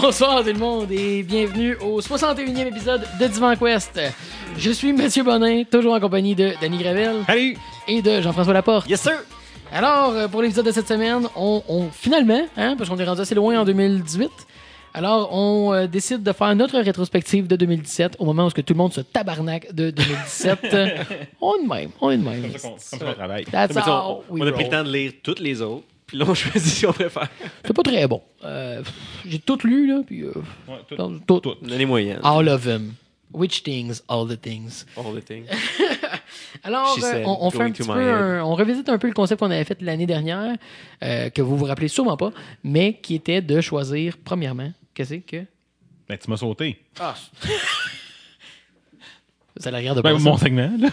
[0.00, 4.00] Bonsoir tout le monde et bienvenue au 61e épisode de Divan Quest.
[4.56, 7.56] Je suis Mathieu Bonin, toujours en compagnie de Danny Gravel Salut!
[7.88, 8.88] et de Jean-François Laporte.
[8.88, 9.14] Yes, sir!
[9.72, 13.22] Alors, euh, pour l'épisode de cette semaine, on, on- finalement, hein, parce qu'on est rendu
[13.22, 14.30] assez loin en 2018,
[14.94, 18.60] alors on euh, décide de faire notre rétrospective de 2017 au moment où ce que
[18.60, 20.58] tout le monde se tabarnaque de 2017.
[20.74, 20.88] Euh,
[21.40, 22.42] on est de même, on est de même.
[22.42, 23.44] Comme ça qu'on comme ça qu'on travaille.
[23.46, 25.40] That's Mais tu sais, how on, we on a pris le temps de lire toutes
[25.40, 27.28] les autres, puis là, on choisit si on préfère.
[27.64, 28.20] C'est pas très bon.
[28.42, 28.82] Euh,
[29.26, 30.22] J'ai tout lu, là, puis...
[30.24, 30.32] euh,
[30.66, 32.18] Ouais, tout- tout- tout- moyenne.
[32.24, 32.94] All of them.
[33.30, 34.86] Which things, all the things.
[34.96, 35.44] All the things.
[36.64, 39.12] Alors, euh, said, on, on fait un petit peu, un- on revisite un peu le
[39.12, 40.56] concept qu'on avait fait l'année dernière,
[41.04, 42.32] euh, que vous vous rappelez sûrement pas,
[42.64, 45.44] mais qui était de choisir, premièrement, qu'est-ce que c'est que.
[46.08, 46.82] Ben, tu m'as sauté.
[46.98, 47.14] Ah!
[49.58, 50.88] Ça a l'air de Ben, pas mon segment, là.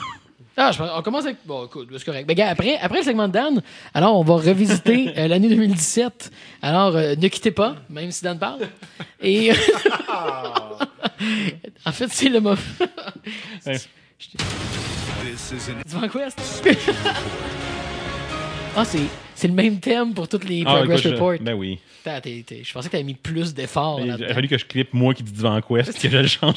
[0.58, 1.38] Ah, je pense- on commence avec.
[1.46, 2.26] Bon, écoute, c'est correct.
[2.28, 3.62] Ben, gars, après, après le segment de Dan,
[3.94, 6.32] alors on va revisiter euh, l'année 2017.
[6.62, 8.62] Alors, euh, ne quittez pas, même si Dan parle.
[9.22, 9.52] Et.
[11.86, 12.40] en fait, c'est le.
[12.40, 12.56] Ouais.
[15.86, 16.64] Divan Quest.
[18.76, 19.00] ah, c'est,
[19.36, 21.44] c'est le même thème pour toutes les Ah, Progress écoute, je- Reports.
[21.46, 21.80] Ben oui.
[22.04, 24.66] T'as- t'es- t'es- je pensais que t'avais mis plus d'efforts Il a fallu que je
[24.66, 26.56] clippe moi qui dis Divan Quest, que je le change.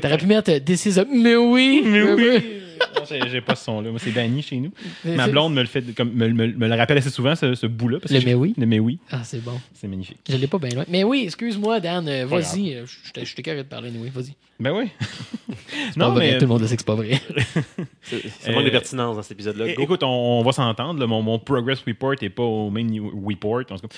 [0.00, 1.04] T'aurais pu mettre euh, This is a.
[1.04, 1.82] Mais oui!
[1.84, 2.60] Mais oui!
[2.96, 3.90] Non, j'ai- pas ce son-là.
[3.90, 4.70] Moi, c'est Danny chez nous.
[5.04, 7.54] Mais Ma blonde me le fait, comme, me, me- me le rappelle assez souvent, ce,
[7.54, 7.98] ce bout-là.
[8.10, 8.54] Le mais oui?
[8.56, 8.98] Le mais oui.
[9.10, 9.60] Ah, c'est bon.
[9.74, 10.18] C'est magnifique.
[10.28, 10.84] Je l'ai pas bien loin.
[10.88, 12.08] Mais oui, excuse-moi, Dan.
[12.08, 12.74] euh, vas-y.
[12.74, 12.84] euh,
[13.22, 14.10] je t'ai carré de parler, oui.
[14.14, 14.34] Vas-y.
[14.60, 14.88] Ben oui.
[15.48, 15.54] Pas
[15.96, 16.38] non, vrai, mais.
[16.38, 17.20] Tout le monde le sait que c'est pas vrai.
[18.02, 19.66] C'est- Ça manque Euh, de pertinence dans cet épisode-là.
[19.78, 21.00] Écoute, on, on va s'entendre.
[21.00, 21.06] là.
[21.06, 23.10] Mon, mon Progress Report n'est pas au même niveau.
[23.26, 23.96] Report, en tout cas.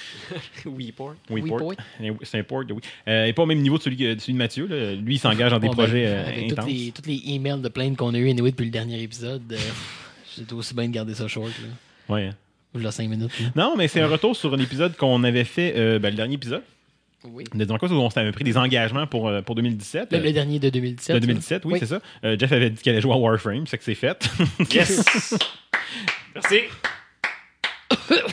[0.64, 1.14] Oui, port.
[1.30, 1.52] Report.
[1.60, 1.74] Report.
[2.00, 2.80] Euh, C'est un port, oui.
[3.06, 4.66] Euh, n'est pas au même niveau de celui, de celui de Mathieu.
[4.66, 4.94] là.
[4.94, 6.70] Lui, il s'engage dans des Bon, ben, projets euh, avec toutes intenses.
[6.70, 9.56] les, toutes les emails de plaintes qu'on a eu anyway, depuis le dernier épisode, euh,
[10.36, 11.48] j'ai aussi bien de garder ça short.
[12.08, 12.14] Là.
[12.14, 12.30] Ouais.
[12.74, 13.32] Ou là, 5 minutes.
[13.40, 13.46] là.
[13.54, 16.34] Non, mais c'est un retour sur un épisode qu'on avait fait, euh, ben, le dernier
[16.34, 16.62] épisode,
[17.24, 17.44] Oui.
[17.52, 20.12] de Divan Quest, où on s'avait pris des engagements pour, euh, pour 2017.
[20.12, 21.14] Le, Euh, le dernier de 2017.
[21.16, 21.78] de 2017, oui, Oui.
[21.80, 22.00] c'est ça.
[22.24, 24.28] Euh, Jeff avait dit qu'elle allait jouer à Warframe, c'est que c'est fait.
[24.72, 25.34] Yes!
[26.34, 26.60] Merci.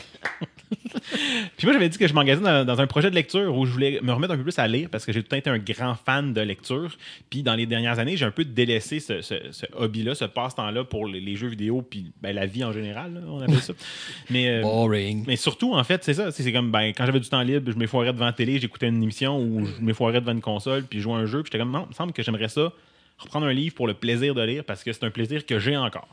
[1.56, 3.70] Puis moi, j'avais dit que je m'engageais dans, dans un projet de lecture où je
[3.72, 5.50] voulais me remettre un peu plus à lire parce que j'ai tout le temps été
[5.50, 6.96] un grand fan de lecture.
[7.30, 10.84] Puis dans les dernières années, j'ai un peu délaissé ce, ce- ce hobby-là, ce passe-temps-là
[10.84, 13.72] pour les, les jeux vidéo, puis ben, la vie en général, là, on appelle ça.
[14.30, 15.24] Mais, euh, Boring.
[15.26, 16.30] mais surtout, en fait, c'est ça.
[16.32, 18.88] C'est c'est comme ben, quand j'avais du temps libre, je m'effoirais devant la télé, j'écoutais
[18.88, 21.42] une émission ou je m'effoirais devant une console, puis je jouais à un jeu.
[21.42, 22.72] Puis j'étais comme, non, il me semble que j'aimerais ça,
[23.18, 25.76] reprendre un livre pour le plaisir de lire parce que c'est un plaisir que j'ai
[25.76, 26.08] encore.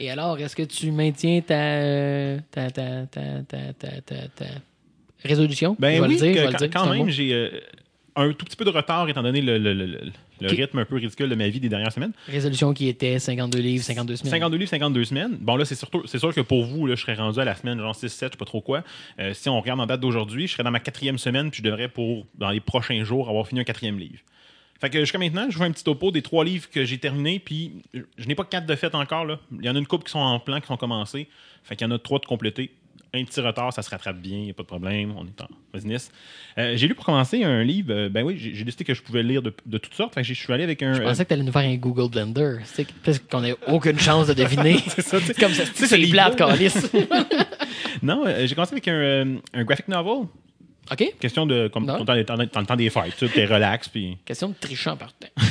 [0.00, 4.00] Et alors, est-ce que tu maintiens ta, ta, ta, ta,
[4.34, 4.44] ta,
[5.22, 5.76] résolution?
[5.78, 7.34] Ben Je vais oui, le dire, que- je vais le quand, dire, quand même, j'ai
[7.34, 7.50] euh,
[8.16, 10.96] un tout petit peu de retard étant donné le, le- le- le- rythme un peu
[10.96, 12.12] ridicule de ma vie des dernières semaines.
[12.28, 14.30] Résolution qui était 52 livres, 52 semaines.
[14.30, 15.36] 52 livres, 52 semaines.
[15.38, 17.54] Bon, là, c'est surtout- c'est sûr que pour vous, là, je serais rendu à la
[17.54, 18.82] semaine, genre 6, 7, je sais pas trop quoi.
[19.18, 21.68] Euh, si on regarde en date d'aujourd'hui, je serais dans ma quatrième semaine, puis je
[21.68, 24.20] devrais, pour dans les prochains jours, avoir fini un quatrième livre.
[24.80, 27.38] Fait que jusqu'à maintenant, je fais un petit topo des trois livres que j'ai terminés,
[27.38, 27.82] puis
[28.16, 29.24] je n'ai pas quatre de fait encore.
[29.24, 29.38] Là.
[29.52, 31.28] Il y en a une couple qui sont en plan, qui sont commencés.
[31.64, 32.72] Fait qu'il y en a trois de complétés.
[33.12, 35.12] Un petit retard, ça se rattrape bien, il n'y a pas de problème.
[35.16, 36.12] On est en business.
[36.58, 39.24] Euh, j'ai lu pour commencer un livre, euh, ben oui, j'ai décidé que je pouvais
[39.24, 40.14] lire de, de toutes sortes.
[40.14, 40.94] Fait que je suis allé avec un.
[40.94, 42.58] Je euh, pensais que tu allais nous faire un Google Blender.
[43.04, 44.78] Parce qu'on n'a aucune chance de deviner.
[44.86, 45.64] c'est ça, comme ça.
[45.74, 46.90] C'est plate, calice.
[48.02, 50.26] Non, euh, j'ai commencé avec un, euh, un graphic novel.
[50.92, 51.14] OK?
[51.20, 51.68] Question de.
[51.68, 53.88] Comme le temps- le temps des fêtes, tu es relax.
[53.88, 54.16] Puis.
[54.24, 55.28] Question de trichant partant.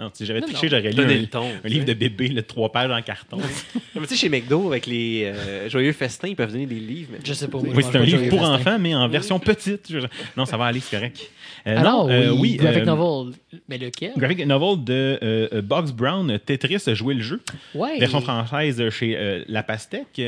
[0.00, 1.48] Non, si j'avais triché, j'aurais lu Donnez un, le ton.
[1.64, 3.38] un livre de bébé, le trois pages en carton.
[3.96, 7.08] Mais tu sais, chez McDo, avec les euh, Joyeux Festins, ils peuvent donner des livres.
[7.14, 7.58] mais- Je sais pas.
[7.58, 8.54] moi, oui, c'est un de livre pour Festin.
[8.54, 9.86] enfants, mais en version petite.
[9.90, 10.06] Je-
[10.36, 11.28] Non, ça va aller, c'est correct.
[11.66, 13.34] Euh, Alors, non, euh, oui, graphic euh, novel.
[13.68, 14.12] Mais lequel?
[14.16, 17.40] Graphic novel de Box Brown, Tetris, jouer le jeu.
[17.74, 17.98] Ouais.
[17.98, 20.22] Version française chez euh, La Pastèque.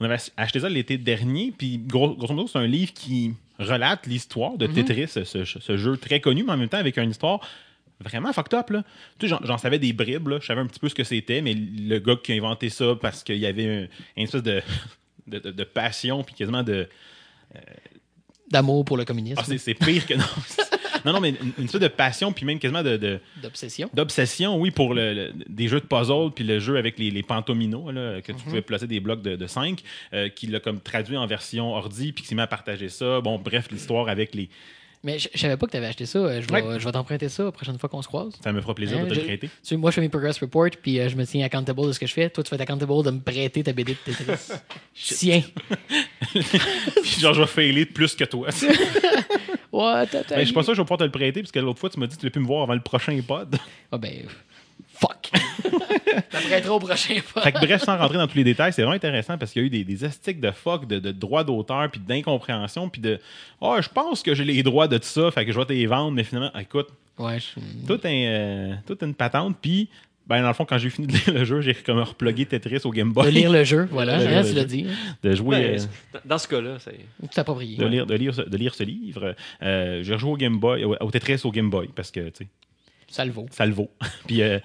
[0.00, 1.50] On avait acheté ça l'été dernier.
[1.56, 5.76] Puis, gros, grosso modo, c'est un livre qui relate l'histoire de Tetris, ce, ce- ce
[5.76, 7.40] jeu très connu, mais en même temps avec une histoire
[8.00, 8.70] vraiment fucked up.
[8.70, 8.82] Là.
[9.18, 10.28] Tu sais, j'en, savais des bribes.
[10.28, 10.38] là.
[10.40, 12.96] Je savais un petit peu ce que c'était, mais le gars qui a inventé ça
[13.00, 13.86] parce qu'il y avait un-
[14.16, 14.60] une espèce de,
[15.28, 16.88] de, de- de passion, puis quasiment de.
[18.50, 19.40] D'amour pour le communisme.
[19.42, 20.14] Ah, c'est pire que.
[20.14, 20.24] Non,
[21.04, 23.90] non, non, mais une, une espèce de passion, puis même quasiment de- D'obsession.
[23.92, 27.22] d'obsession, oui, pour le, le- des jeux de puzzle, puis le jeu avec les, les
[27.22, 29.82] pantominos, là, que tu pouvais placer des blocs de, de 5,
[30.34, 33.20] qui l'a comme traduit en version ordi, puis qui s'est mis à partager ça.
[33.20, 34.48] Bon, bref, l'histoire avec les.
[35.04, 36.18] Mais je, je savais pas que tu avais acheté ça.
[36.18, 36.80] Euh, Je vais, Ouais.
[36.80, 38.32] je vais t'emprunter ça la prochaine fois qu'on se croise.
[38.42, 39.48] Ça me fera plaisir Hein, de te le prêter.
[39.48, 41.92] Tu sais, moi, je fais mes progress report, puis euh, je me tiens accountable de
[41.92, 42.30] ce que je fais.
[42.30, 44.52] Toi, tu fais accountable de me prêter ta BD de Tetris.
[44.94, 45.42] Tiens.
[46.32, 48.48] Puis genre, je vais failer plus que toi.
[49.72, 51.58] Ouais, Mais je suis pas sûr que je vais pouvoir te le prêter, parce que
[51.58, 53.20] l'autre fois, tu m'as dit que tu ne veux plus me voir avant le prochain
[53.26, 53.56] pod.
[53.90, 54.22] Ah ben,
[54.94, 55.30] Fuck.
[56.30, 57.42] ça prêtera au prochain fois.
[57.42, 59.64] Fait que bref, sans rentrer dans tous les détails, c'est vraiment intéressant parce qu'il y
[59.64, 63.18] a eu des, des astiques de fuck, de, de droits d'auteur, puis d'incompréhension, puis de
[63.60, 65.72] oh, je pense que j'ai les droits de tout ça, fait que je vais te
[65.72, 66.88] les vendre, mais finalement, écoute,
[67.18, 67.60] Ouais, je...
[67.86, 69.88] tout un, euh, toute une patente, puis
[70.26, 72.80] ben, dans le fond, quand j'ai fini de lire le jeu, j'ai comme replugué Tetris
[72.84, 73.26] au Game Boy.
[73.26, 74.66] De lire le jeu, voilà, De lire hein, le tu l'as jeu.
[74.68, 74.86] dit.
[75.22, 75.56] De jouer.
[75.56, 76.98] Ouais, euh, dans ce cas-là, c'est.
[77.30, 77.76] C'est approprié.
[77.76, 79.34] de, lire, de, lire, ce- de lire ce livre.
[79.62, 82.44] Euh, j'ai rejoué au Game Boy, au, au Tetris au Game Boy, parce que, tu
[82.44, 82.46] sais,
[83.06, 83.46] Ça le vaut.
[83.50, 83.90] ça le vaut.
[84.26, 84.58] Puis, euh,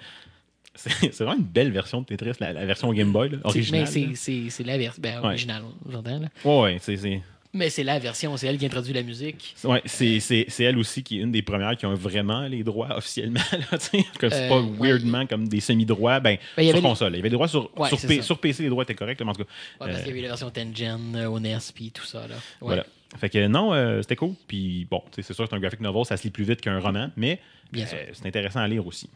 [1.00, 3.86] c'est vraiment une belle version de Tetris, la, la version Game Boy, là, C'est- originale.
[4.16, 5.00] C'est- la version.
[5.02, 5.26] Ben, Ouais.
[5.26, 6.18] originale, j'entends.
[6.20, 6.28] là.
[6.44, 7.20] Ouais, ouais, c'est-.
[7.52, 9.56] Mais c'est la version, c'est elle qui introduit la musique.
[9.64, 13.40] Ouais, c'est, elle aussi qui est une des premières qui ont vraiment les droits officiellement.
[13.52, 13.78] Là.
[14.20, 14.68] Comme c'est Euh, pas ouais.
[14.92, 16.20] weirdement comme des semi-droits.
[16.20, 17.12] Ben, Ben, sur les- console.
[17.14, 19.18] Il y avait des droits sur, Ouais, sur, P- sur PC, les droits étaient corrects.
[19.18, 19.50] là, mais en tout cas,
[19.80, 22.20] Ouais, parce Euh, qu'il y avait la version Tengen euh, au NES puis tout ça.
[22.20, 22.34] Là.
[22.36, 22.40] Ouais.
[22.60, 22.86] voilà.
[23.18, 24.34] Fait que non, euh, c'était cool.
[24.46, 26.78] Puis bon, c'est sûr que c'est un graphic novel, ça se lit plus vite qu'un
[26.78, 27.40] roman, mais
[27.76, 27.82] euh,
[28.12, 29.10] c'est intéressant à lire aussi.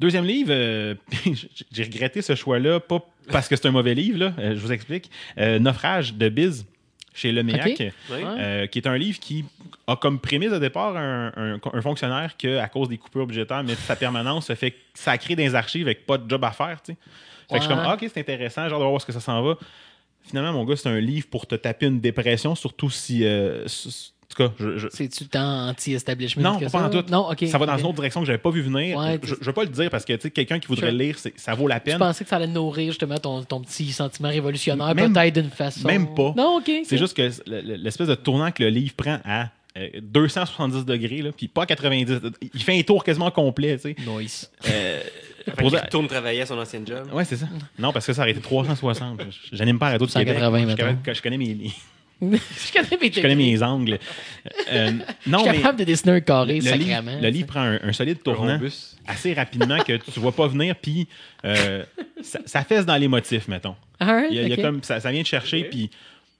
[0.00, 0.94] Deuxième livre, euh,
[1.72, 3.00] j'ai regretté ce choix-là, pas
[3.32, 5.10] parce que c'est un mauvais livre, là, euh, je vous explique.
[5.38, 6.66] Euh, Naufrage de Biz
[7.14, 7.64] chez Leméac.
[8.38, 9.44] Euh, qui est un livre qui
[9.88, 13.64] a comme prémisse au départ un, un- un fonctionnaire que, à cause des coupures budgétaires,
[13.64, 16.52] mais de sa permanence, ça fait sacré dans les archives avec pas de job à
[16.52, 16.80] faire.
[16.80, 16.98] tu sais.
[17.50, 19.12] Fait que je suis comme, ah, ok, c'est intéressant, genre de voir où est-ce que
[19.12, 19.56] ça s'en va.
[20.22, 23.24] Finalement, mon gars, c'est un livre pour te taper une dépression, surtout si.
[23.24, 26.84] euh, s- s- en tout cas, je- je- C'est-tu tant anti-establishment non, que pas ça?
[26.86, 27.04] en tout.
[27.10, 27.46] Non, ok.
[27.48, 28.98] ça va dans une autre direction que j'avais pas vu venir.
[28.98, 30.98] Ouais, je, je veux pas le dire parce que quelqu'un qui voudrait Sure.
[30.98, 31.98] le lire, ça vaut la Je peine.
[31.98, 35.86] pensais que ça allait nourrir justement ton, ton petit sentiment révolutionnaire, Même- peut-être d'une façon?
[35.86, 36.34] même pas.
[36.36, 36.70] Non, ok.
[36.84, 40.84] C'est juste que le- le- l'espèce de tournant que le livre prend à euh, 270
[40.84, 42.20] degrés, là, puis pas 90.
[42.52, 43.96] Il fait un tour quasiment complet, tu sais.
[44.04, 44.50] Noise.
[44.68, 45.00] Euh,
[45.56, 47.08] pour dire- retourne travailler à son ancien job.
[47.12, 47.46] Ouais, c'est ça.
[47.78, 49.20] Non, parce que ça aurait été 360.
[49.52, 50.36] J'anime pas à Radio de Québec.
[50.38, 51.70] 180, Je je connais mes, mes-
[52.20, 53.98] je connais mes je connais mes angles.
[54.72, 54.90] Euh,
[55.26, 57.10] non, Je suis mais capable de dessiner un carré, le, sacrément.
[57.10, 58.58] livre, le livre prend un, un solide tournant
[59.06, 61.06] assez rapidement que tu vois pas venir, puis
[61.44, 61.84] euh,
[62.22, 63.76] ça, ça fesse dans les motifs, mettons.
[64.00, 64.62] Alright, Il y a, il y a ok.
[64.62, 65.90] comme, ça, ça vient de chercher, puis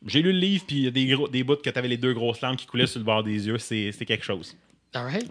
[0.06, 1.88] j'ai lu le livre, puis il y a des, gros, des bouts que tu avais
[1.88, 3.58] les deux grosses larmes qui coulaient sur le bord des yeux.
[3.58, 4.56] C'est c'est quelque chose.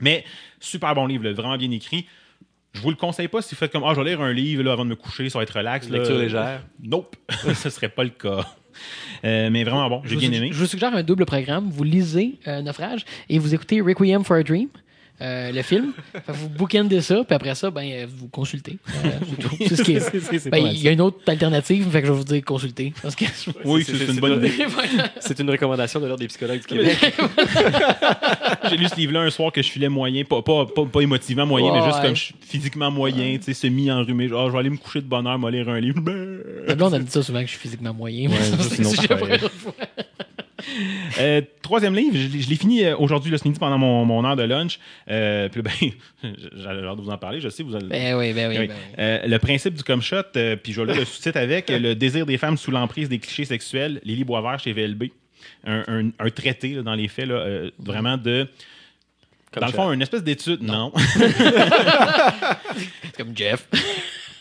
[0.01, 0.23] Mais
[0.59, 2.05] super bon livre, là, vraiment bien écrit.
[2.73, 4.61] Je vous le conseille pas si vous faites comme Ah, je vais lire un livre
[4.63, 5.89] là, avant de me coucher, ça va être relax.
[5.89, 5.97] là.
[5.97, 6.63] Lecture légère.
[6.83, 7.15] Nope,
[7.55, 8.45] ce serait pas le cas.
[9.25, 10.50] Euh, mais vraiment bon, Je j'ai vous, bien aimé.
[10.51, 11.69] je vous suggère un double programme.
[11.71, 14.68] Vous lisez euh, Naufrage et vous écoutez Requiem for a Dream,
[15.21, 15.93] euh, le film.
[16.13, 18.77] Fait vous bookendez ça, puis après ça, ben, euh, vous consultez.
[19.05, 19.09] Euh,
[19.67, 22.17] c'est ce qui est- Ben, il y a une autre alternative, fait que je vais
[22.17, 22.93] vous dire consulter.
[23.01, 23.25] Parce que...
[23.65, 24.51] Oui, C'est- c'est c'est- une bonne idée.
[25.19, 26.97] C'est une recommandation de l'Ordre des psychologues du Québec.
[28.69, 31.45] J'ai lu ce livre-là un soir que je filais moyen, pas, pas, pas, pas émotivement
[31.45, 32.03] moyen, mais juste Ouais.
[32.05, 34.27] comme je suis physiquement moyen, tu sais, semi-enrhumé.
[34.27, 35.99] Genre, je vais aller me coucher de bonne heure, m'aller lire un livre.
[36.01, 36.39] Ben.
[36.67, 38.29] Ma blonde, elle me dit ça souvent que je suis physiquement moyen.
[38.29, 38.57] mais Ouais, ça,
[39.07, 39.96] ça,
[41.19, 44.06] Euh, troisième livre, je, l'ai- je l'ai fini euh, aujourd'hui, là, c'est midi pendant mon,
[44.06, 44.80] mon heure de lunch.
[45.09, 45.71] Euh, puis ben,
[46.56, 47.88] j'avais l'air de vous en parler, je sais, vous allez.
[47.88, 48.56] Ben oui, ben oui.
[48.59, 48.68] Oui.
[48.68, 48.95] ben oui.
[49.00, 52.25] Euh, le principe du comme shot, euh, puis je vais le sous-titre avec le désir
[52.25, 55.06] des femmes sous l'emprise des clichés sexuels, Lily Boisvert chez VLB.
[55.65, 58.48] Un, un- un traité là, dans les faits, là, euh, vraiment de.
[59.51, 60.62] Comme dans le fond, une espèce d'étude.
[60.62, 60.92] Non.
[63.04, 63.68] C'est comme Jeff.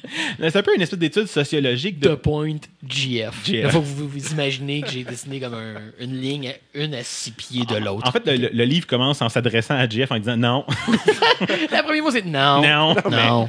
[0.38, 2.14] c'est un peu une espèce d'étude sociologique The de.
[2.14, 2.56] Point
[2.86, 3.44] GF.
[3.44, 3.64] GF.
[3.64, 7.02] Il faut que vous vous imaginez que j'ai dessiné comme un- une ligne, une à
[7.02, 8.06] six pieds de l'autre.
[8.08, 10.64] En fait, le, livre commence en s'adressant à Jeff en disant non.
[11.40, 12.62] Le premier mot, c'est non.
[12.62, 12.94] non.
[13.10, 13.48] Non.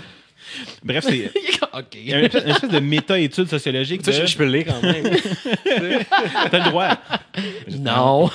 [0.83, 1.25] Bref, c'est.
[1.73, 1.95] OK.
[1.95, 4.03] Il y a une espèce, une espèce de méta-étude sociologique.
[4.05, 5.03] Ça, de- je, je peux le lire quand même.
[6.51, 6.97] T'as le droit.
[7.79, 8.29] Non.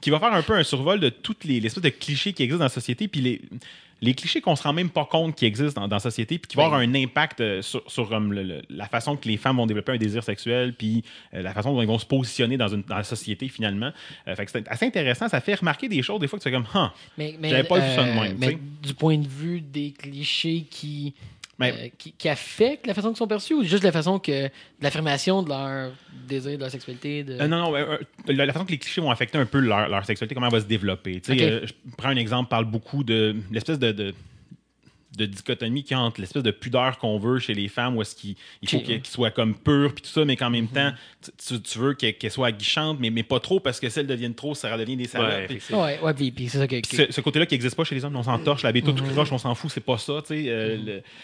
[0.00, 2.42] qui va faire un peu un survol de toutes les, les espèces de clichés qui
[2.42, 3.40] existent dans la société, puis les,
[4.00, 6.48] les clichés qu'on se rend même pas compte qui existent dans, dans la société, puis
[6.48, 9.36] qui vont avoir un impact euh, sur, sur, comme, le- le- la façon que les
[9.36, 11.02] femmes vont développer un désir sexuel, puis
[11.34, 13.90] euh, la façon dont ils vont se positionner dans, une, dans la société finalement.
[14.28, 16.50] Euh, fait que c'est assez intéressant, ça fait remarquer des choses des fois que tu
[16.50, 16.90] fais comme, Huh.
[17.16, 20.64] Mais, mais, J'avais pas vu ça de même, mais du point de vue des clichés
[20.70, 21.14] qui,
[21.58, 24.44] Mais- euh, qui, qui affectent la façon qu'ils sont perçus ou juste la façon que
[24.44, 24.50] de
[24.80, 25.92] l'affirmation de leur
[26.28, 27.24] désir, de leur sexualité?
[27.24, 27.32] De...
[27.34, 27.98] Euh, non, non, euh,
[28.28, 30.52] la, la façon que les clichés vont affecter un peu leur, leur sexualité, comment elle
[30.52, 31.20] va se développer.
[31.20, 31.42] Tu sais, Ok.
[31.42, 34.14] euh, je prends un exemple, parle beaucoup de l'espèce de, de,
[35.18, 38.36] de dichotomie a entre l'espèce de pudeur qu'on veut chez les femmes, où est-ce qu'il
[38.62, 40.70] il faut qu'elles soient comme pures, puis tout ça, mais qu'en même Mhm.
[40.70, 40.92] temps,
[41.62, 44.34] tu, veux qu'elles qu'elles soient aguichantes, mais, mais pas trop, parce que si elles deviennent
[44.34, 45.50] trop, ça devient des salopes.
[45.50, 45.58] Ouais.
[45.76, 46.80] Ouais, ouais, puis, puis c'est ça que.
[46.80, 48.84] que- ce, ce côté-là qui n'existe pas chez les hommes, on s'en torche, la bête
[48.84, 50.44] toute croche, on s'en fout, c'est pas ça, tu sais.
[50.48, 50.76] euh,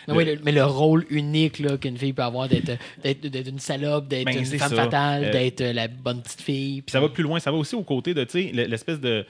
[0.08, 2.72] le- Mais, le- mais le rôle unique qu'une fille peut avoir d'être,
[3.02, 4.76] d'être, d'être une salope, d'être Ben, une femme ça.
[4.76, 6.82] fatale, Euh, d'être la bonne petite fille.
[6.82, 9.24] Puis ça va plus loin, ça va aussi au côté de, tu sais, l'espèce de.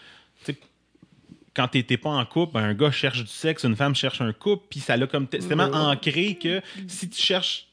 [1.55, 4.67] Quand t'es pas en couple, un gars cherche du sexe, une femme cherche un couple,
[4.71, 7.67] puis ça l'a comme c'est tellement ancré que si tu cherches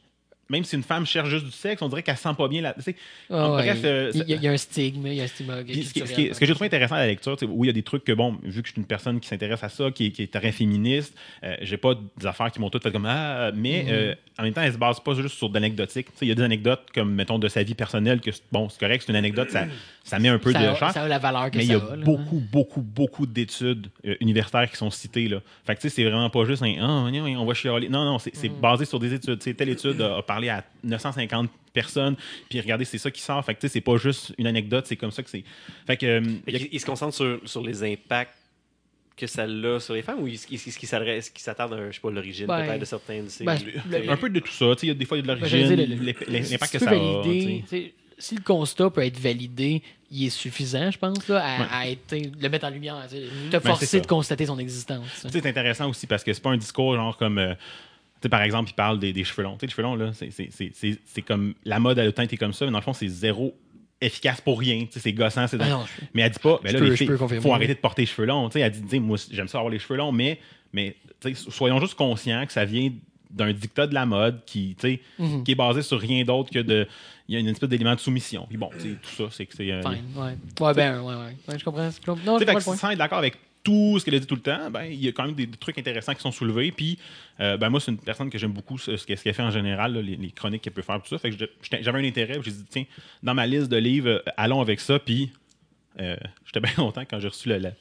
[0.50, 2.76] même si une femme cherche juste du sexe, on dirait qu'elle sent pas bien la.
[3.30, 5.64] ouais, euh, il y, a- il y a un stigme, il y a un stigma.
[6.34, 7.84] ce, que j'ai trouvé intéressant à la lecture, tu sais, oui, il y a des
[7.84, 10.12] trucs que, bon, vu que je suis une personne qui s'intéresse à ça, qui, est-
[10.12, 13.52] qui est très féministe, euh, j'ai pas des affaires qui m'ont toutes fait comme Ah,
[13.56, 13.90] mais Mhm.
[13.94, 16.08] euh, en même temps, elle se base pas juste sur de l'anecdotique.
[16.08, 18.44] Tu sais, Il y a des anecdotes comme, mettons, de sa vie personnelle, que c'est-
[18.52, 19.66] bon, c'est correct, c'est une anecdote, ça,
[20.04, 20.92] ça met un peu ça, de a- chair.
[20.92, 21.96] ça a la valeur que Mais il y a a.
[21.96, 22.04] là.
[22.04, 25.28] beaucoup, beaucoup, beaucoup d'études euh, universitaires qui sont citées.
[25.28, 25.38] Là.
[25.66, 27.88] Fait que tu sais, c'est vraiment pas juste un voyons, on va chialer.
[27.88, 28.60] Non, non, c'est Mm.
[28.60, 29.38] basé sur des études.
[29.40, 32.16] Tu sais, telle étude a, a parlé à 950 personnes,
[32.50, 33.44] puis regardez, c'est ça qui sort.
[33.46, 35.44] Fait que tu sais, c'est pas juste une anecdote, c'est comme ça que c'est.
[35.88, 36.06] Fait que.
[36.06, 38.34] euh, a- Il, il se concentre sur, sur les impacts
[39.22, 42.48] que ça a sur les femmes ou est-ce qu'il s'attarde à je sais pas, l'origine
[42.48, 43.44] Ben, peut-être de certains de ces.
[43.46, 43.58] ben,
[43.90, 44.66] le- un peu de tout ça.
[44.76, 46.14] Tu sais, il y a des fois, il y a de Ben, l'origine,
[46.48, 46.94] Si l'impact que ça a.
[46.96, 47.64] valider,
[48.18, 51.68] si le constat peut être validé, il est suffisant, je pense, là, à, Ouais.
[51.72, 53.16] à être, le mettre en lumière, te
[53.52, 55.26] c'est forcer de constater son existence.
[55.32, 57.38] c'est intéressant aussi parce que c'est pas un discours genre comme.
[57.40, 59.58] euh, tu sais, par exemple, il parle des, des cheveux longs.
[59.62, 61.56] Les cheveux longs, là, c'est- c'est- c'est c'est- c'est comme.
[61.66, 63.56] La mode le temps été comme ça, mais dans le fond, c'est zéro
[64.02, 64.86] efficace pour rien.
[64.90, 66.98] C'est gossant, c'est Ah dans- non, je- Mais elle dit pas, ben là, peux- les
[66.98, 67.52] filles, faut oui.
[67.52, 68.50] arrêter de porter les cheveux longs.
[68.50, 70.40] Tu sais, elle dit, moi, j'aime ça avoir les cheveux longs, mais,
[70.74, 70.96] mais
[71.36, 72.92] soyons juste conscients que ça vient
[73.30, 74.76] d'un dictat de la mode qui,
[75.20, 75.44] Mhm.
[75.44, 76.88] qui est basé sur rien d'autre que de.
[77.30, 78.46] Il y a une espèce d'élément de soumission.
[78.50, 79.72] Puis bon, tout ça, c'est que c'est.
[79.72, 80.36] euh, Fine, ouais.
[80.60, 81.36] Ouais, ben, ouais, ouais.
[81.48, 81.84] Ouais, je comprends.
[81.84, 82.76] Non, je comprends que le point.
[82.76, 85.08] sans être d'accord avec tout ce qu'elle a dit tout le temps, ben, il y
[85.08, 86.72] a quand même des, trucs intéressants qui sont soulevés.
[86.72, 86.98] Puis,
[87.40, 90.16] euh, ben, moi, c'est une personne que j'aime beaucoup, ce, qu'elle fait en général, les,
[90.16, 91.20] les chroniques qu'elle peut faire, tout ça.
[91.20, 91.46] Fait que
[91.82, 92.40] j'avais un intérêt.
[92.44, 92.86] J'ai dit, tiens,
[93.22, 95.00] dans ma liste de livres, euh, allons avec ça.
[95.00, 95.32] Puis,
[96.00, 97.58] euh, j'étais bien content quand j'ai reçu le.
[97.58, 97.72] la-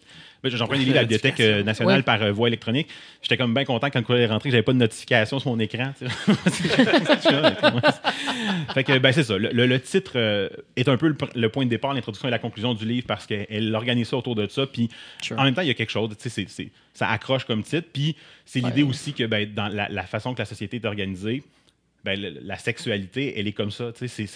[0.42, 2.02] Ben, J'en prenais des livres à la Bibliothèque euh, nationale Ouais.
[2.02, 2.88] par euh, voie électronique.
[3.22, 5.50] J'étais comme bien content quand le courrier est rentré, que j'avais pas de notification sur
[5.50, 5.92] mon écran.
[8.74, 9.36] fait que, ben, c'est ça.
[9.38, 12.84] Le, titre euh, est un peu le, point de départ, l'introduction et la conclusion du
[12.84, 14.66] livre parce qu'elle organise ça autour de ça.
[14.66, 14.88] Puis,
[15.22, 15.38] Sure.
[15.38, 16.10] en même temps, il y a quelque chose.
[16.18, 17.88] c'est- c'est- ça accroche comme titre.
[17.92, 18.90] Puis, c'est l'idée Ouais.
[18.90, 21.42] aussi que ben, dans la, la façon que la société est organisée,
[22.04, 23.90] ben, le- la sexualité, elle est comme ça.
[23.94, 24.26] C'est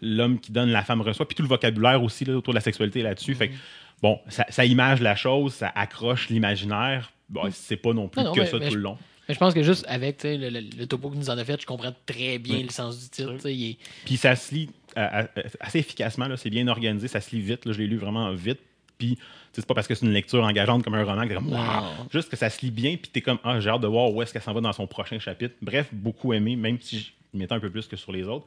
[0.00, 1.26] l'homme qui donne, la femme reçoit.
[1.26, 3.34] Puis tout le vocabulaire aussi là, autour de la sexualité là-dessus.
[3.34, 3.54] Fait que,
[4.02, 7.12] bon, ça, ça image la chose, ça accroche l'imaginaire.
[7.28, 8.98] Bon, c'est pas non plus Non, non, que mais- ça mais tout je- le long.
[9.28, 11.60] Mais je pense que juste avec le, le- le topo que nous en a fait,
[11.60, 13.34] je comprends très bien le sens du titre.
[13.48, 17.34] est- Puis ça se lit euh, euh, assez efficacement, là, c'est bien organisé, ça se
[17.34, 17.66] lit vite.
[17.66, 18.60] là, je l'ai lu vraiment vite.
[18.98, 19.22] Puis tu
[19.52, 21.52] sais, c'est pas parce que c'est une lecture engageante comme un roman que t'es comme.
[21.52, 22.06] Wow!
[22.10, 24.22] Juste que ça se lit bien, puis t'es comme Ah, j'ai hâte de voir où
[24.22, 25.54] est-ce qu'elle s'en va dans son prochain chapitre.
[25.62, 28.46] Bref, beaucoup aimé, même si je mettais un peu plus que sur les autres.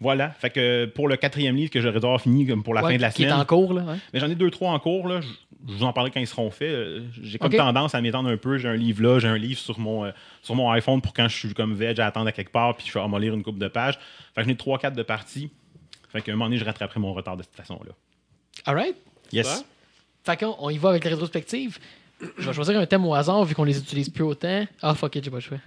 [0.00, 0.30] Voilà.
[0.30, 2.92] Fait que pour le quatrième livre que j'aurais dû avoir fini comme pour la ouais,
[2.92, 3.40] fin de la qui est semaine.
[3.40, 3.82] en cours, là.
[3.82, 3.96] ouais.
[4.12, 5.08] Mais j'en ai deux, trois en cours.
[5.08, 5.20] Là.
[5.20, 5.28] Je,
[5.64, 6.70] vous en parlerai quand ils seront faits.
[6.70, 8.58] Euh, J'ai comme tendance à m'étendre un peu.
[8.58, 10.10] J'ai un livre là, j'ai un livre sur mon, euh,
[10.42, 12.86] sur mon iPhone pour quand je suis comme veg à attendre à quelque part, puis
[12.86, 13.98] je fais ah, m'en lire une coupe de pages.
[14.34, 15.50] Fait que j'en ai trois, quatre de parties.
[16.08, 17.92] Fait qu'à un moment donné, je rattraperai mon retard de cette façon-là.
[18.66, 18.96] All right.
[19.32, 19.64] Yes.
[20.24, 21.78] Fait qu'on on y va avec la rétrospective.
[22.38, 24.64] Je vais choisir un thème au hasard vu qu'on les utilise plus autant.
[24.80, 25.58] Ah, fuck it, j'ai pas le choix.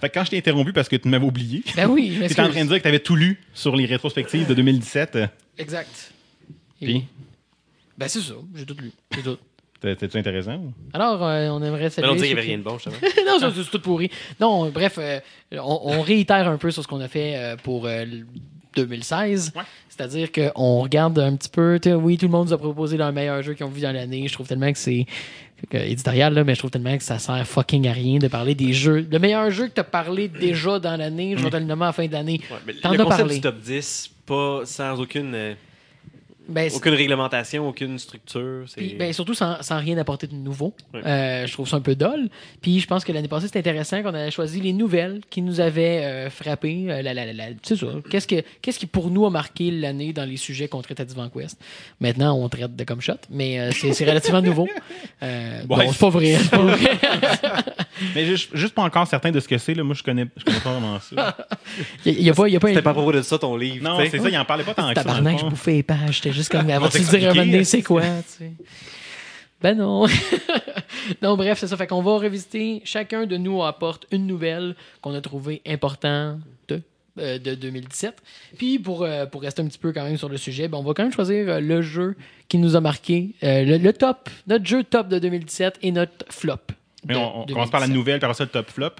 [0.00, 2.40] Fait que quand je t'ai interrompu parce que tu m'avais oublié, Ben oui, tu étais
[2.40, 5.16] en train de dire que tu avais tout lu sur les rétrospectives de 2017.
[5.16, 5.26] euh,
[5.58, 6.12] Exact.
[6.80, 7.04] Puis,
[7.96, 8.90] Ben c'est ça, j'ai tout lu.
[9.14, 9.38] J'ai tout.
[9.82, 10.54] C'était-tu intéressant?
[10.56, 10.72] ou?
[10.92, 12.10] Alors, euh, on aimerait Mais saluer...
[12.10, 12.96] on dit qu'il n'y avait rien de bon, justement.
[13.26, 14.10] non, c'est c'est tout pourri.
[14.40, 15.20] Non, bref, euh,
[15.52, 18.24] on, on réitère un peu sur ce qu'on a fait euh, pour euh, le
[18.76, 19.52] 2016.
[19.54, 19.62] Ouais.
[19.88, 21.78] C'est-à-dire qu'on regarde un petit peu.
[21.82, 23.82] tu sais, Oui, tout le monde nous a proposé leur meilleur jeu qu'ils ont vu
[23.82, 24.26] dans l'année.
[24.28, 25.04] Je trouve tellement que c'est
[25.70, 28.54] que- éditorial, là, mais je trouve tellement que ça sert fucking à rien de parler
[28.54, 29.06] des jeux.
[29.10, 31.84] Le meilleur jeu que tu as parlé déjà dans l'année, je vais te le nommer
[31.84, 32.40] à la fin de l'année.
[32.50, 33.34] Ouais, mais T'en le as concept parlé.
[33.34, 35.54] du top 10, pas, sans aucune, euh,
[36.48, 38.64] Ben, aucune réglementation, aucune structure.
[38.66, 40.74] c'est- Puis, ben, surtout sans, sans rien apporter de nouveau.
[40.92, 41.00] Ouais.
[41.06, 42.28] Euh, je trouve ça un peu dol.
[42.60, 45.60] Puis je pense que l'année passée, c'était intéressant qu'on avait choisi les nouvelles qui nous
[45.60, 46.86] avaient euh, frappé.
[46.88, 47.86] Euh, la, la, la, la- c'est ça.
[48.10, 51.04] Qu'est-ce, que, qu'est-ce qui, pour nous, a marqué l'année dans les sujets qu'on traite à
[51.04, 51.58] Divan Quest?
[52.00, 54.68] Maintenant, on traite de comme shot, mais euh, c'est, c'est relativement nouveau.
[55.22, 55.66] Euh, Ouais.
[55.86, 56.36] bon, c'est pas vrai.
[56.42, 56.98] c'est pas vrai.
[58.14, 59.74] Mais juste, juste pas encore certain de ce que c'est.
[59.74, 59.82] là.
[59.84, 61.36] Moi, je connais, je connais pas vraiment ça.
[62.06, 63.82] N'y a, pas, y a pas C'était un- pas à propos de ça ton livre.
[63.84, 65.04] Non, c'est ça, il en parlait pas tant que ça.
[65.04, 66.20] Tabarnak, je bouffais les pages.
[66.32, 68.52] Juste comme, On avant va de dire un moment donné, c'est quoi, tu sais.
[69.62, 70.06] Ben non.
[71.22, 71.76] non, bref, c'est ça.
[71.76, 72.82] Fait qu'on va revisiter.
[72.84, 76.40] Chacun de nous apporte une nouvelle qu'on a trouvée importante
[77.18, 78.14] euh, de 2017.
[78.58, 80.82] Puis pour, euh, pour rester un petit peu quand même sur le sujet, ben, on
[80.82, 82.16] va quand même choisir euh, le jeu
[82.48, 86.24] qui nous a marqué, euh, le, le top, notre jeu top de 2017 et notre
[86.30, 86.56] flop.
[87.06, 87.94] Mais on, on commence par la 2017.
[87.94, 88.90] nouvelle, puis après ça, le top flop.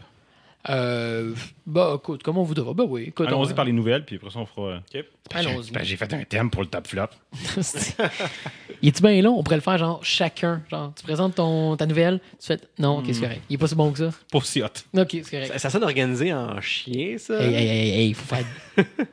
[0.70, 1.34] Euh,
[1.66, 2.72] bah, écoute, comment on voudra?
[2.72, 3.26] Ben oui, écoute.
[3.26, 4.68] Allons-y on- par les nouvelles, puis après ça, on fera.
[4.68, 5.04] euh, Ok.
[5.34, 5.72] Allons-y.
[5.72, 7.06] Ben, J'ai fait un thème pour le top flop.
[8.82, 9.36] Il est-tu bien long?
[9.38, 10.62] On pourrait le faire genre chacun.
[10.70, 12.60] Genre, tu présentes ton, ta nouvelle, tu fais.
[12.78, 13.22] Non, ok, c'est Hmm.
[13.22, 13.42] correct.
[13.50, 14.10] Il est pas si bon que ça.
[14.30, 14.66] Pas si hot.
[14.96, 15.52] Ok, c'est correct.
[15.52, 17.42] Ça, ça sonne organisé en chien, ça.
[17.42, 18.46] Hey, hey, hey, hey, faut faire.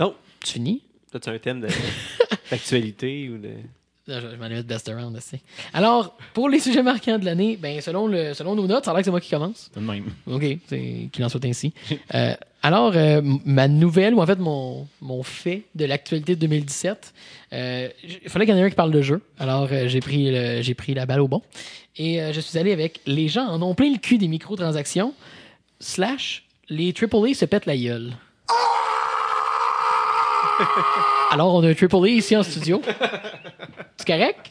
[0.00, 0.14] Non.
[0.44, 0.82] Tu finis?
[1.10, 1.68] T'as-tu un thème de-
[2.50, 3.50] d'actualité ou de.
[4.08, 5.36] Je, je m'en ai mis de best around aussi.
[5.74, 8.94] Alors, pour les sujets marquants de l'année, ben, selon, le, selon nos notes, ça a
[8.94, 9.70] l'air que c'est moi qui commence.
[9.76, 10.06] De même.
[10.26, 11.72] OK, c'est qu'il en soit ainsi.
[12.14, 17.12] Euh, alors, euh, ma nouvelle, ou en fait mon, mon fait de l'actualité de 2017,
[17.52, 19.20] euh, il fallait qu'il y en ait un qui parle de jeu.
[19.38, 21.42] Alors, euh, j'ai pris, le- j'ai pris la balle au bon.
[21.96, 25.12] Et euh, je suis allé avec les gens en ont plein le cul des microtransactions,
[25.80, 28.12] slash, les AAA se pètent la gueule.
[31.30, 32.82] Alors, on a un AAA ici en studio.
[33.96, 34.50] C'est correct?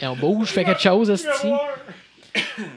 [0.00, 1.48] Et on bouge, fait quelque chose, esti.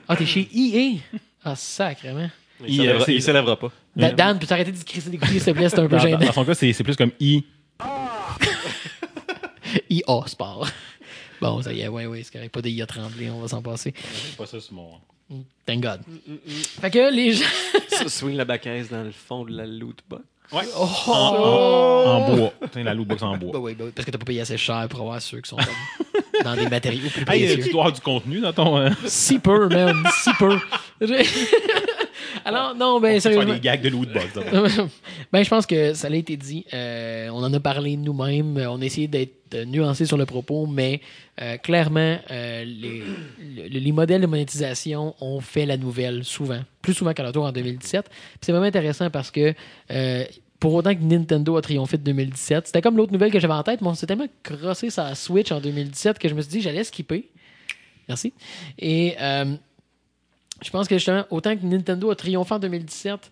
[0.08, 1.00] Ah, t'es chez EA?
[1.44, 2.30] Ah, sacrément.
[2.66, 3.72] Il Il, se lèvera- c'est- il se lèvera pas.
[3.96, 5.70] Da- Dan, peux-tu arrêter de crisser des couilles, s'il te plaît?
[5.70, 6.18] C'est un peu Dans, gênant.
[6.20, 7.44] dans son cas, c'est c'est plus comme I.
[9.90, 10.68] IA Sport.
[11.42, 12.52] Bon, ça y est, ouais, ouais, c'est correct.
[12.52, 13.94] Pas des IA tremblés, on va s'en passer.
[14.38, 14.90] pas ça sur mon.
[15.66, 16.02] Thank God.
[16.82, 17.46] Fait que les gens.
[17.92, 20.24] S- Swing la bacaise dans le fond de la loot box.
[20.52, 20.64] Ouais.
[20.78, 20.88] Oh!
[21.08, 22.54] En, en- en bois.
[22.72, 23.52] Tiens, la lootbox en bois.
[23.54, 25.50] Bah oui, bah oui, parce que t'as pas payé assez cher pour avoir ceux qui
[25.50, 27.64] sont comme dans des matériaux plus Hey, précieux.
[27.64, 28.78] tu dois avoir du contenu dans ton.
[28.78, 29.96] euh, Si peu, man.
[30.24, 30.58] Si peu.
[32.46, 33.54] Alors, non, ben, sérieusement.
[33.54, 34.34] des gags de lootbox.
[34.34, 34.70] d'abord.
[35.32, 36.66] ben, je pense que ça a été dit.
[36.74, 38.58] Euh, on en a parlé nous-mêmes.
[38.70, 41.02] On a essayé d'être euh, nuancé sur le propos, mais
[41.42, 43.02] euh, clairement, euh, les,
[43.40, 47.52] le- les modèles de monétisation ont fait la nouvelle souvent, plus souvent qu'à retour en
[47.52, 48.06] 2017.
[48.10, 49.54] Puis C'est vraiment intéressant parce que
[49.92, 50.24] euh,
[50.60, 53.64] pour autant que Nintendo a triomphé de 2017, c'était comme l'autre nouvelle que j'avais en
[53.64, 56.62] tête, mais on s'est tellement crossé sa Switch en 2017 que je me suis dit
[56.62, 57.30] j'allais skipper.
[58.10, 58.34] Merci.
[58.80, 59.56] Et euh,
[60.62, 63.32] je pense que justement, autant que Nintendo a triomphé en 2017,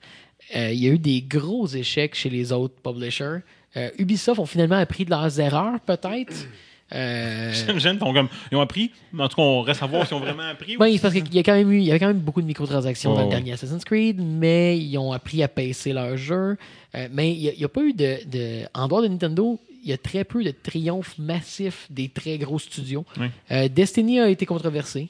[0.55, 3.39] euh, il y a eu des gros échecs chez les autres publishers.
[3.77, 6.48] Euh, Ubisoft ont finalement appris de leurs erreurs, peut-être.
[6.94, 8.91] Euh, J'aime, j'aime, ils ont comme- ils ont appris.
[9.12, 10.77] Mais en tout cas, on reste à voir s'ils ont vraiment appris.
[10.77, 12.41] ou c'est parce qu'il y a quand même eu, il y avait quand même beaucoup
[12.41, 16.15] de microtransactions Oh, dans le dernier Assassin's Creed, mais ils ont appris à pacer leur
[16.15, 16.58] jeu.
[16.94, 19.94] Euh, mais il n'y a, pas eu de, de- En dehors de Nintendo, il y
[19.94, 23.03] a très peu de triomphes massifs des très gros studios.
[23.20, 23.27] Oui.
[23.51, 25.10] Euh, Destiny a été controversé.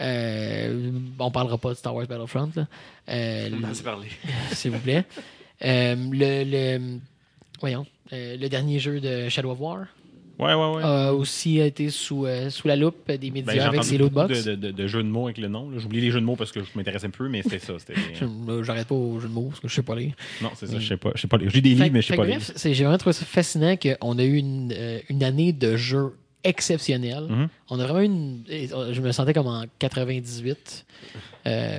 [0.00, 2.66] Euh, on parlera pas de Star Wars Battlefront, là.
[3.08, 3.48] Euh,
[3.84, 4.08] parlé.
[4.52, 5.04] s'il vous plaît.
[5.64, 6.44] Euh, le,
[6.78, 6.98] le-
[7.60, 9.86] voyons, euh, le dernier jeu de Shadow of War
[10.38, 10.82] Ouais, ouais, ouais.
[10.84, 14.44] a aussi été sous, euh, sous la loupe des médias Ben, j'ai avec ses lootbox.
[14.44, 15.68] de, de, de, de jeux de mots avec le nom.
[15.78, 17.72] J'oublie les jeux de mots parce que je m'intéresse un peu, mais c'était ça.
[18.62, 20.12] J'arrête pas au jeu de mots parce que je sais pas lire.
[20.40, 20.78] Non, c'est ça.
[20.78, 21.10] Je sais pas.
[21.16, 21.38] Je sais pas.
[21.38, 21.50] lire.
[21.52, 22.38] J'ai des livres, mais je sais pas lire.
[22.56, 26.12] j'ai vraiment trouvé ça fascinant qu'on a eu une, euh, une année de jeux
[26.44, 27.26] exceptionnelle.
[27.28, 27.48] Mhm.
[27.70, 28.42] On a vraiment une.
[28.50, 30.84] euh, Je me sentais comme en 98.
[31.46, 31.78] Euh,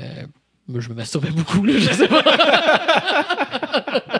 [0.76, 2.24] je me masturbais beaucoup, là, je sais pas.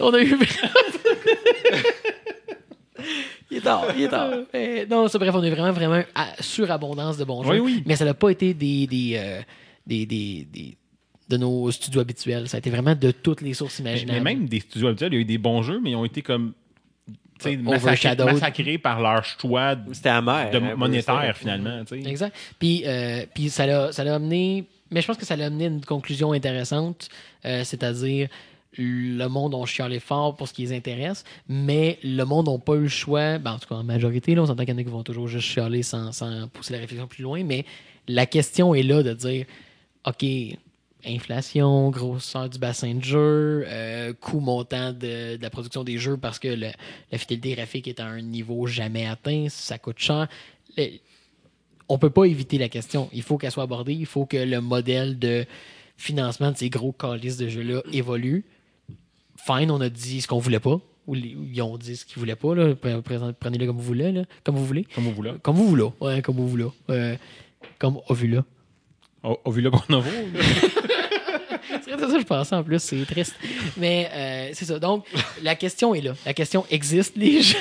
[0.00, 0.36] On a eu.
[3.50, 4.30] il est tard, il est tard.
[4.52, 7.60] Mais non, c'est bref, on a eu vraiment, vraiment à- surabondance de bons jeux.
[7.60, 7.82] oui.
[7.86, 9.40] Mais ça n'a pas été des, des, euh,
[9.86, 10.76] des, des- des-
[11.28, 12.48] de nos studios habituels.
[12.48, 14.20] Ça a été vraiment de toutes les sources imaginables.
[14.24, 16.04] mais même des studios habituels, il y a eu des bons jeux, mais ils ont
[16.06, 16.54] été comme.
[17.44, 18.32] Uh, overshadowed.
[18.32, 21.82] massacrés par leur choix de hein, monétaire, finalement.
[21.92, 22.34] Exact.
[22.58, 24.64] Puis, euh, puis ça l'a ça l'a amené.
[24.90, 27.10] Mais je pense que ça l'a amené à une conclusion intéressante,
[27.44, 28.28] euh, c'est-à-dire
[28.76, 32.74] le monde ont chialé fort pour ce qui les intéresse, mais le monde n'a pas
[32.74, 33.38] eu le choix.
[33.38, 35.02] Ben, en tout cas, en majorité, là, on s'entend qu'il y en a qui vont
[35.02, 37.64] toujours juste chialer sans, sans pousser la réflexion plus loin, mais
[38.06, 39.46] la question est là de dire
[40.06, 40.24] OK,
[41.06, 46.16] inflation, grosseur du bassin de jeu, euh, coût montant de, de la production des jeux
[46.16, 46.72] parce que le-
[47.12, 50.28] la fidélité graphique est à un niveau jamais atteint, ça coûte cher.
[50.76, 50.88] Le-
[51.88, 53.08] on peut pas éviter la question.
[53.12, 53.94] Il faut qu'elle soit abordée.
[53.94, 55.46] Il faut que le modèle de
[55.96, 58.44] financement de ces gros calices de jeux-là évolue.
[59.36, 60.80] Fine, on a dit ce qu'on voulait pas.
[61.06, 62.48] Ou ils ont dit ce qu'ils voulaient pas.
[62.74, 64.12] Prenez-le comme vous voulez.
[64.12, 64.24] Là.
[64.44, 64.84] Comme vous voulez.
[64.94, 65.32] Comme vous voulez.
[65.42, 65.88] Comme vous voulez.
[66.02, 66.66] Ouais, comme vous voulez.
[66.90, 67.16] Euh,
[67.78, 68.44] comme Ovula.
[71.82, 73.34] C'est vrai, c'est ça que je pensais en plus, c'est triste.
[73.76, 74.78] Mais euh, c'est ça.
[74.78, 75.04] Donc,
[75.42, 76.14] la question est là.
[76.26, 77.16] La question existe.
[77.16, 77.58] Les gens,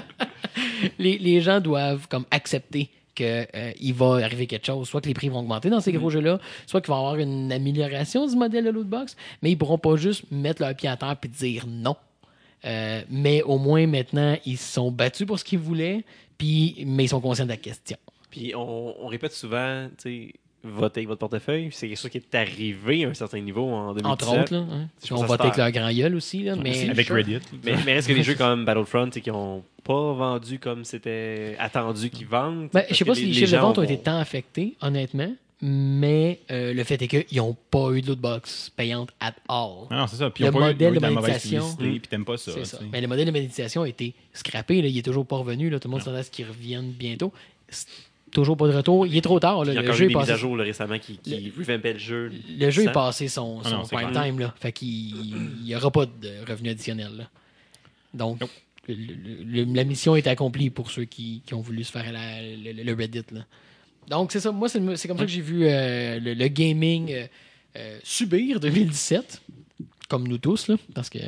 [0.98, 4.88] les, les gens doivent comme accepter qu'il va arriver quelque chose.
[4.88, 7.16] Soit que les prix vont augmenter dans ces gros jeux-là, soit qu'il va y avoir
[7.16, 10.96] une amélioration du modèle de lootbox, mais ils pourront pas juste mettre leur pied à
[10.96, 11.96] terre et dire non.
[12.64, 16.04] Euh, mais au moins maintenant, ils se sont battus pour ce qu'ils voulaient,
[16.36, 17.96] puis, mais ils sont conscients de la question.
[18.30, 21.68] Puis on, on répète souvent, tu sais, votez avec votre portefeuille.
[21.72, 24.04] C'est quelque chose qui est arrivé à un certain niveau en 2017.
[24.06, 24.88] Entre autres, là, hein.
[25.04, 26.42] Je on pense à vote avec leur grand gueule aussi.
[26.44, 27.08] Là, mais avec.
[27.08, 27.38] Reddit.
[27.64, 32.10] Mais, mais reste que les jeux comme Battlefront, qui ont pas vendu comme c'était attendu
[32.10, 32.68] qu'ils vendent?
[32.72, 35.32] Ben, je sais pas si les chiffres de gens vente ont été tant affectés, honnêtement,
[35.62, 39.86] mais euh, le fait est qu'ils n'ont pas eu de lootbox payante at all.
[39.90, 40.30] Ah Non, c'est ça.
[40.30, 41.60] Puis Le ils ont pas eu- ils ont modèle de monétisation.
[41.76, 42.64] publicité, puis t'aimes pas ça.
[42.64, 42.78] Ça.
[42.92, 44.80] Mais le modèle de monétisation a été scrappé.
[44.82, 44.88] Là.
[44.88, 45.68] Il est toujours pas revenu.
[45.70, 45.78] Là.
[45.80, 47.32] Tout le monde s'attend à ce qu'il revienne bientôt.
[48.32, 49.06] Toujours pas de retour.
[49.06, 49.64] Il est trop tard.
[49.64, 49.72] là.
[49.72, 50.30] Il y a Le jeu eu est passé.
[50.32, 52.30] à jour là, récemment qui, qui revampaient le jeu.
[52.58, 54.24] Le jeu est passé son, Ah son non, prime clair.
[54.24, 54.38] time.
[54.38, 54.54] Là.
[54.58, 57.16] Fait qu'il n'y aura pas de revenus additionnels.
[57.18, 57.30] là.
[58.14, 58.40] Donc,
[58.88, 62.10] le- le- le- la mission est accomplie pour ceux qui, qui ont voulu se faire
[62.12, 63.22] la- le, le Reddit.
[63.32, 63.40] là.
[64.08, 64.50] Donc, c'est ça.
[64.52, 67.26] Moi, c'est c'est comme ça que j'ai vu euh, le, le gaming euh,
[67.76, 69.42] euh, subir 2017,
[70.08, 71.18] comme nous tous, là, parce que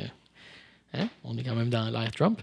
[0.93, 2.41] hein, on est quand même dans l'ère Trump.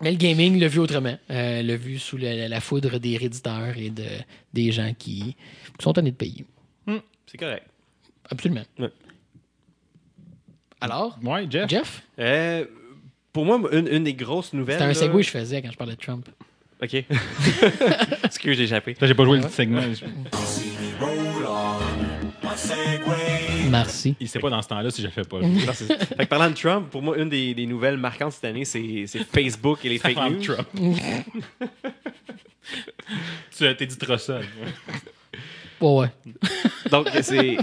[0.00, 1.16] Mais le gaming l'a vu autrement.
[1.30, 4.04] Euh, l'a vu sous la, la foudre des réditeurs et de,
[4.52, 5.36] des gens qui,
[5.78, 6.44] qui sont tannés de payer.
[7.26, 7.66] C'est correct.
[8.30, 8.62] Absolument.
[8.78, 8.90] Ouais.
[10.80, 11.68] Alors, Ouais, Jeff.
[11.68, 12.64] Jeff, Euh,
[13.32, 14.78] pour moi, une, une des grosses nouvelles.
[14.78, 16.28] c'était un segway que je faisais quand je parlais de Trump.
[16.82, 16.94] Ok.
[18.24, 18.94] Excuse, j'ai échappé.
[19.00, 19.42] J'ai pas joué Ouais.
[19.42, 19.80] le petit segment.
[23.70, 24.14] Merci.
[24.20, 25.40] Il sait pas dans ce temps-là si je le fais pas.
[25.72, 29.06] Fait que parlant de Trump, pour moi, une des, des nouvelles marquantes cette année, c'est
[29.32, 30.40] Facebook et les fake news.
[30.42, 30.68] Trump.
[33.56, 34.40] tu t'es dit trop ça.
[35.80, 36.08] Ouais, ouais.
[36.90, 37.56] Donc, c'est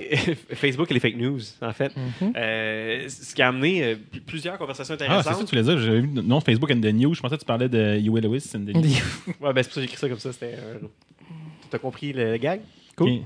[0.55, 1.91] Facebook et les fake news, en fait.
[1.95, 2.33] Mhm.
[2.35, 5.45] Euh, ce qui a amené euh, pl- plusieurs conversations Ah, c'est ça intéressantes.
[5.45, 5.83] que tu voulais dire.
[5.83, 7.13] J'avais vu non Facebook and the News.
[7.15, 8.83] Je pensais que tu parlais de Huey Lewis and the News.
[9.39, 10.33] ouais, ben, c'est pour ça que j'ai écrit ça comme ça.
[10.33, 10.55] C'était.
[10.59, 10.77] euh,
[11.69, 12.59] T'as compris le gag?
[13.05, 13.19] Cool.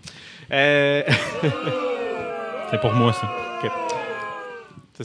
[0.51, 1.03] Euh,
[2.71, 3.31] C'est pour moi, ça.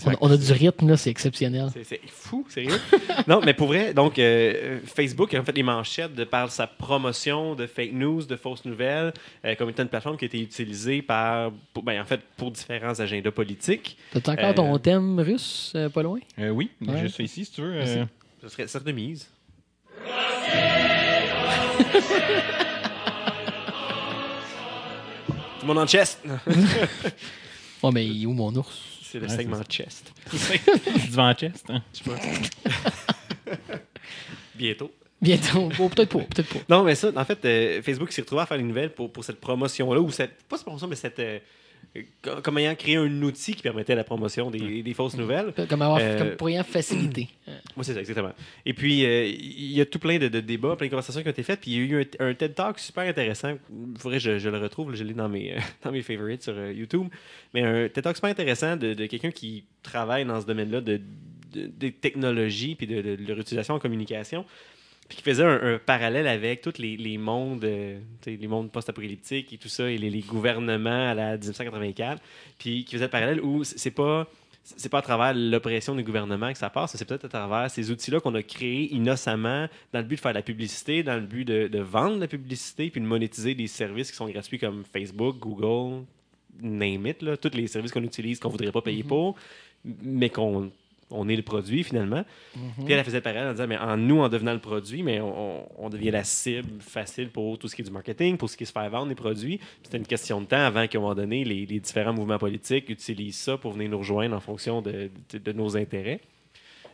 [0.07, 1.67] On, on a du rythme, là, c'est exceptionnel.
[1.73, 2.79] C'est- C'est fou, sérieux.
[3.27, 6.69] non, mais pour vrai, donc euh, Facebook a en fait les manchettes de par sa
[6.69, 9.13] promotion de fake news, de fausses nouvelles,
[9.45, 12.53] euh, comme étant une plateforme qui a été utilisée par, pour- ben, en fait, pour
[12.53, 13.99] différents agendas politiques.
[14.13, 16.21] T'as encore Euh, ton thème russe euh, pas loin?
[16.39, 17.09] Euh, oui, Ouais.
[17.09, 17.75] ça ici, si tu veux.
[17.75, 18.05] Euh,
[18.43, 19.29] Ce serait ça de mise.
[25.61, 26.21] Tout le monde en chest.
[27.83, 28.79] Oh, mais il est où mon ours?
[29.03, 30.13] C'est le Ouais, segment c'est chest.
[30.31, 31.65] du vent chest.
[31.71, 31.83] Hein?
[31.95, 33.77] Je sais pas.
[34.55, 34.93] Bientôt.
[35.23, 35.71] Bientôt.
[35.79, 36.59] Oh, peut-être pas, peut-être pas.
[36.69, 39.25] Non, mais ça, en fait, euh, Facebook s'est retrouvé à faire une nouvelle pour, pour
[39.25, 41.19] cette promotion-là, ou cette, pas cette promotion, mais cette.
[41.21, 41.39] euh,
[42.43, 45.53] comme ayant créé un outil qui permettait la promotion des, des fausses nouvelles.
[45.69, 47.29] Comme, avoir, Euh, comme pour y avoir facilité.
[47.77, 48.33] Moi, c'est ça, exactement.
[48.65, 51.29] Et puis, euh, il y a tout plein de, de débats, plein de conversations qui
[51.29, 51.61] ont été faites.
[51.61, 53.57] Puis, il y a eu un, un TED Talk super intéressant.
[53.71, 54.95] Il faudrait que je, je le retrouve.
[54.95, 57.09] Je l'ai dans mes, euh, dans mes favorites sur euh, YouTube.
[57.55, 61.01] Mais un TED Talk super intéressant de, de quelqu'un qui travaille dans ce domaine-là de,
[61.53, 64.45] de- des technologies puis de, de leur utilisation en communication.
[65.11, 69.53] Puis qui faisait un, un parallèle avec tous les, les mondes, euh, les mondes post-apocalyptiques
[69.53, 72.23] et tout ça, et les, les gouvernements à la 1984.
[72.59, 74.29] Puis qui faisait le parallèle où c'est pas
[74.63, 77.91] c'est pas à travers l'oppression des gouvernements que ça passe, c'est peut-être à travers ces
[77.91, 81.23] outils-là qu'on a créés innocemment dans le but de faire de la publicité, dans le
[81.23, 84.59] but de, de vendre de la publicité, puis de monétiser des services qui sont gratuits
[84.59, 86.05] comme Facebook, Google,
[86.61, 89.35] name it, là, tous les services qu'on utilise qu'on voudrait pas payer pour,
[89.85, 90.71] mais qu'on
[91.11, 92.25] on est le produit finalement.
[92.53, 95.21] Puis elle, elle faisait pareil en disant, mais en nous, en devenant le produit, mais
[95.21, 98.63] on, devient la cible facile pour tout ce qui est du marketing, pour ce qui
[98.63, 99.59] est se faire vendre des produits.
[99.83, 102.89] C'était une question de temps avant qu'à un moment donné, les, les différents mouvements politiques
[102.89, 106.21] utilisent ça pour venir nous rejoindre en fonction de, de- de nos intérêts.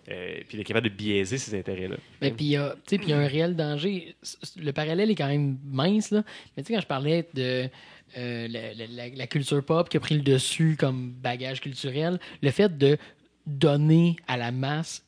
[0.09, 1.97] Euh, puis d'être capable de biaiser ces intérêts-là.
[2.23, 4.15] Mais puis il y a- il un réel danger.
[4.57, 6.23] Le parallèle est quand même mince, là.
[6.57, 7.69] Mais tu sais, quand je parlais de
[8.17, 12.21] euh, la, la- la- la culture pop qui a pris le dessus comme bagage culturel,
[12.41, 12.99] le fait de
[13.47, 15.03] donner à la masse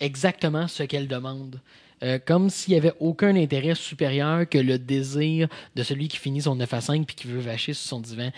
[0.00, 1.60] exactement ce qu'elle demande.
[2.02, 6.42] Euh, comme s'il n'y avait aucun intérêt supérieur que le désir de celui qui finit
[6.42, 8.30] son 9 à 5 puis qui veut vacher sur son divan.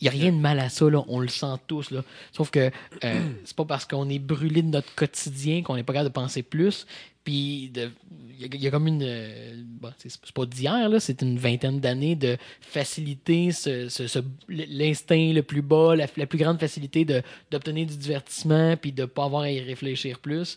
[0.00, 1.04] Il n'y a rien de mal à ça, là.
[1.08, 1.90] on le sent tous.
[1.90, 2.02] Là.
[2.32, 2.70] Sauf que
[3.04, 6.14] euh, c'est pas parce qu'on est brûlé de notre quotidien qu'on n'est pas capable de
[6.14, 6.86] penser plus.
[7.24, 7.90] Puis de-
[8.30, 9.02] il y, a- il y a comme une.
[9.04, 14.18] euh, bon, c'est pas d'hier, là, c'est une vingtaine d'années de faciliter ce- ce- ce-
[14.48, 17.04] l'instinct le plus bas, la, la plus grande facilité
[17.50, 20.56] d'obtenir du divertissement, puis de ne pas avoir à y réfléchir plus.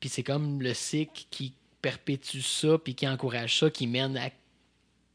[0.00, 1.52] Puis c'est comme le cycle qui
[1.82, 4.30] perpétue ça, puis qui encourage ça, qui mène à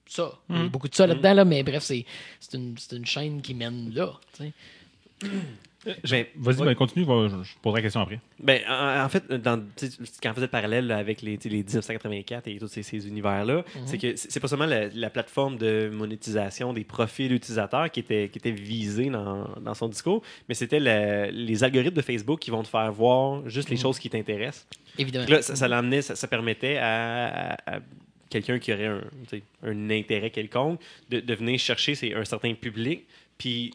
[0.08, 0.40] ça.
[0.50, 2.06] Il y a beaucoup de ça là-dedans, là, mais bref, c'est
[2.54, 4.20] une, une chaîne qui mène là.
[5.86, 5.96] Ben,
[6.36, 6.66] Vas-y, ouais.
[6.68, 8.20] ben, continue, va- je, je poserai la question après.
[8.40, 9.64] Ben, en, en fait, dans,
[10.22, 13.64] quand on faisait le parallèle là, avec les, les 1984 et tous ces, ces univers-là,
[13.86, 18.30] c'est que c'est pas seulement la, la plateforme de monétisation des profils utilisateurs qui était,
[18.30, 20.80] qui était visée dans, dans son discours, mais c'était
[21.32, 24.68] les algorithmes de Facebook qui vont te faire voir juste les choses qui t'intéressent.
[25.00, 25.26] Évidemment.
[25.26, 27.80] Donc Là, ça, ça ça, ça permettait à, à- à
[28.30, 29.02] quelqu'un qui aurait un,
[29.64, 33.06] un intérêt quelconque de, de venir chercher c'est un certain public,
[33.38, 33.74] puis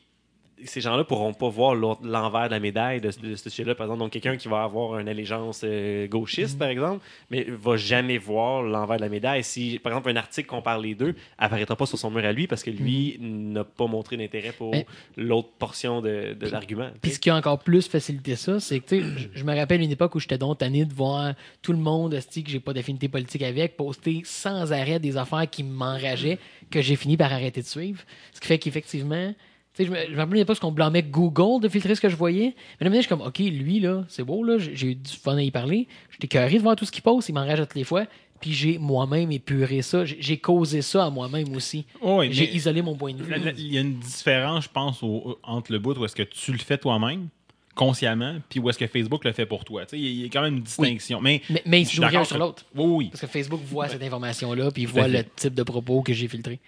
[0.65, 3.75] ces gens-là pourront pas voir l'envers de la médaille de, de ce sujet-là.
[3.75, 7.77] Par exemple, donc quelqu'un qui va avoir une allégeance euh, gauchiste, par exemple, mais va
[7.77, 9.45] jamais voir l'envers de la médaille.
[9.45, 12.47] Si, par exemple, un article compare les deux, apparaîtra pas sur son mur à lui
[12.47, 16.89] parce que lui n'a pas montré d'intérêt pour Mais- l'autre portion de, de l'argument.
[17.03, 19.91] Puis ce qui a encore plus facilité ça, c'est que je- je me rappelle une
[19.91, 23.09] époque où j'étais donc tanné de voir tout le monde, esti, que j'ai pas d'affinité
[23.09, 26.39] politique avec, poster sans arrêt des affaires qui m'enrageaient,
[26.71, 28.01] que j'ai fini par arrêter de suivre.
[28.33, 29.35] Ce qui fait qu'effectivement,
[29.79, 32.55] Je me rappelais pas ce qu'on blâmait Google de filtrer ce que je voyais.
[32.81, 35.37] Mais là, je suis comme, OK, lui, là, c'est beau, là, j'ai eu du fun
[35.37, 35.87] à y parler.
[36.11, 38.07] J'étais curieux de voir tout ce qu'il poste, il m'enrage à toutes les fois.
[38.41, 40.05] Puis j'ai moi-même épuré ça.
[40.05, 41.87] J'ai causé ça à moi-même aussi.
[42.03, 43.35] Ouais, j'ai isolé mon point de vue.
[43.57, 46.53] Il y a une différence, je pense, au- entre le bout où est-ce que tu
[46.53, 47.29] le fais toi-même,
[47.75, 49.85] consciemment, puis où est-ce que Facebook le fait pour toi.
[49.93, 51.21] Il y, a- quand même une distinction.
[51.21, 52.65] Mais, Mais, ils jouent rien d'accord sur l'autre.
[52.75, 53.09] Oui, oui.
[53.11, 56.29] Parce que Facebook voit cette information-là, puis il voit le type de propos que j'ai
[56.29, 56.59] filtré.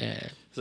[0.00, 0.14] Euh,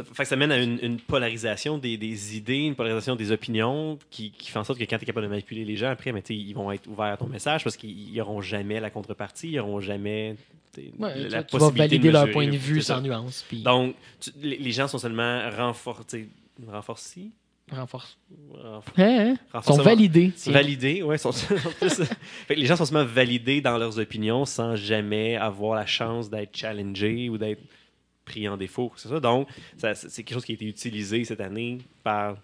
[0.06, 3.32] Ça, fait que ça mène à une, une polarisation des, des idées, une polarisation des
[3.32, 5.90] opinions qui, qui fait en sorte que quand tu es capable de manipuler les gens,
[5.90, 9.52] après, mais, ils vont être ouverts à ton message parce qu'ils n'auront jamais la contrepartie,
[9.52, 10.36] ils n'auront jamais
[10.78, 13.46] ouais, la, tu- la tu vas possibilité valider de leur point de vue sans nuance.
[13.48, 16.30] Puis Donc, tu- les, les gens sont seulement renforcés.
[16.68, 17.30] Renforcés?
[17.70, 18.18] renforce.
[18.54, 19.62] Renf- Hein, hein?
[19.62, 20.32] Sont validés.
[20.48, 21.04] Validés.
[21.18, 21.32] Sont,
[22.48, 26.56] que les gens sont seulement validés dans leurs opinions sans jamais avoir la chance d'être
[26.56, 27.62] challengés ou d'être
[28.28, 28.92] pris en défaut.
[28.96, 29.20] C'est ça?
[29.20, 32.38] Donc, ça- c'est quelque chose qui a été utilisé cette année par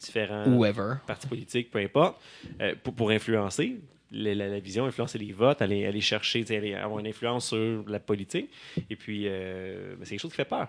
[0.00, 0.94] différents Whoever.
[1.06, 2.20] partis politiques, peu importe,
[2.60, 3.76] euh, pour, pour influencer
[4.12, 7.82] la, la- la vision, influencer les votes, aller, aller chercher, aller avoir une influence sur
[7.88, 8.48] la politique.
[8.90, 10.68] Et puis, euh, c'est quelque chose qui fait peur.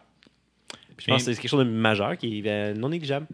[0.95, 3.27] Puis je pense que c'est quelque chose de majeur qui est euh, non négligeable.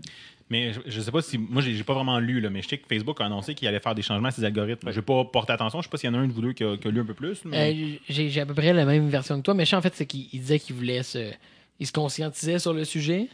[0.54, 1.38] Mais je, je sais pas si.
[1.38, 3.68] Moi, j'ai j'ai pas vraiment lu, là, mais je sais que Facebook a annoncé qu'il
[3.68, 4.90] allait faire des changements à ses algorithmes.
[4.92, 5.82] Je vais pas porter attention.
[5.82, 6.92] Je sais pas s'il y en a un de vous deux qui a, qui a
[6.92, 7.44] lu un peu plus.
[7.46, 9.82] mais- Euh, j'ai à peu près la même version que toi, mais je sais, en
[9.82, 11.32] fait, c'est qu'il il disait qu'il voulait se.
[11.80, 13.28] Il se conscientisait sur le sujet,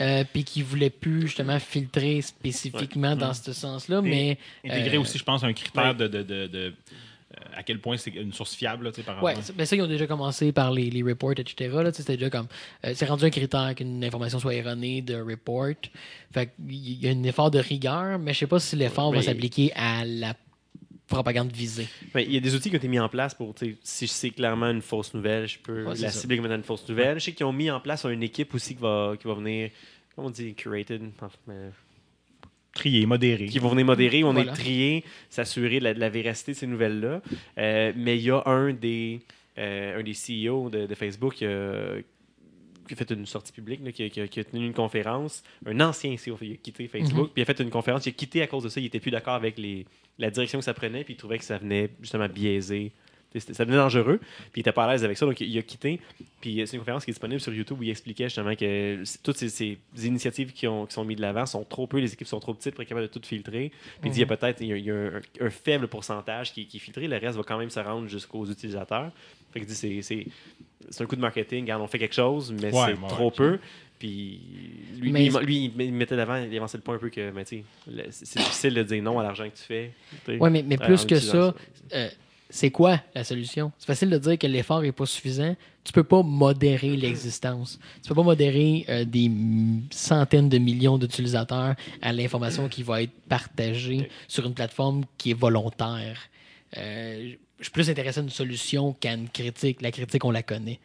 [0.00, 4.36] euh, puis qu'il voulait plus justement filtrer spécifiquement dans ce sens-là, mais.
[4.64, 5.94] Intégrer euh, aussi, je pense, un critère ouais.
[5.94, 6.08] de.
[6.08, 6.74] de, de- de-
[7.54, 9.44] à quel point c'est une source fiable là, par Ouais, rapport.
[9.44, 11.70] ça- ben ça, ils ont déjà commencé par les, les reports, etc.
[11.92, 12.46] C'était déjà comme.
[12.84, 15.74] euh, c'est rendu un critère qu'une information soit erronée de report.
[16.32, 19.18] Fait qu'il y a un effort de rigueur, mais je sais pas si l'effort va
[19.18, 20.34] Mais- s'appliquer à la
[21.08, 21.86] propagande visée.
[22.16, 24.70] Il y a des outils qui ont été mis en place pour, si c'est clairement
[24.70, 26.20] une fausse nouvelle, je peux Ouais, la ça.
[26.20, 27.20] cibler comme étant une fausse nouvelle.
[27.20, 29.70] Je sais qu'ils ont mis en place une équipe aussi qui va, qui va venir,
[30.16, 31.02] comment on dit, curated,
[31.48, 31.70] euh,
[32.76, 33.46] Trier, modéré.
[33.46, 34.52] qui vont venir modérer, on Voilà.
[34.52, 37.20] est trier, s'assurer de la, de la véracité de ces nouvelles-là.
[37.58, 39.20] Euh, mais il y a un des,
[39.58, 41.96] euh, un des CEO de, de Facebook qui a,
[42.86, 44.72] qui a fait une sortie publique, là, qui, a, qui a- qui a tenu une
[44.72, 45.42] conférence.
[45.66, 48.06] Un ancien CEO, il a quitté Facebook, puis il a fait une conférence.
[48.06, 48.78] Il a quitté à cause de ça.
[48.80, 49.84] Il était plus d'accord avec les,
[50.18, 52.92] la direction que ça prenait, puis il trouvait que ça venait justement biaiser.
[53.40, 54.18] Ça devenait dangereux,
[54.52, 56.00] puis il était pas à l'aise avec ça, donc il a quitté.
[56.40, 59.02] Puis euh, c'est une conférence qui est disponible sur YouTube où il expliquait justement que
[59.22, 62.12] toutes ces, ces initiatives qui, ont, qui sont mises de l'avant sont trop peu, les
[62.12, 63.70] équipes sont trop petites pour être capables de tout filtrer.
[64.00, 65.50] Puis il dit il y a peut-être il y a, il y a un, un
[65.50, 69.10] faible pourcentage qui, qui est filtré, le reste va quand même se rendre jusqu'aux utilisateurs.
[69.52, 70.26] Fait qu'il dit c'est,
[71.02, 73.58] un coup de marketing, regarde, on fait quelque chose, mais Ouais, c'est ouais, trop peu.
[73.98, 74.40] Puis
[75.00, 77.30] lui, Mais- lui, il- lui, il mettait d'avant, il avançait le point un peu que
[77.30, 77.44] mais
[77.90, 79.90] le- c'est difficile de dire non à l'argent que tu fais.
[80.28, 81.54] Ouais, mais, mais en plus que ça,
[81.94, 82.08] euh,
[82.56, 83.70] c'est quoi la solution?
[83.78, 85.54] C'est facile de dire que l'effort n'est pas suffisant.
[85.84, 87.78] Tu peux pas modérer l'existence.
[88.02, 89.30] Tu peux pas modérer euh, des
[89.90, 95.38] centaines de millions d'utilisateurs à l'information qui va être partagée sur une plateforme qui est
[95.38, 96.18] volontaire.
[96.78, 99.82] Euh, je suis plus intéressé à une solution qu'à une critique.
[99.82, 100.80] La critique, on la connaît.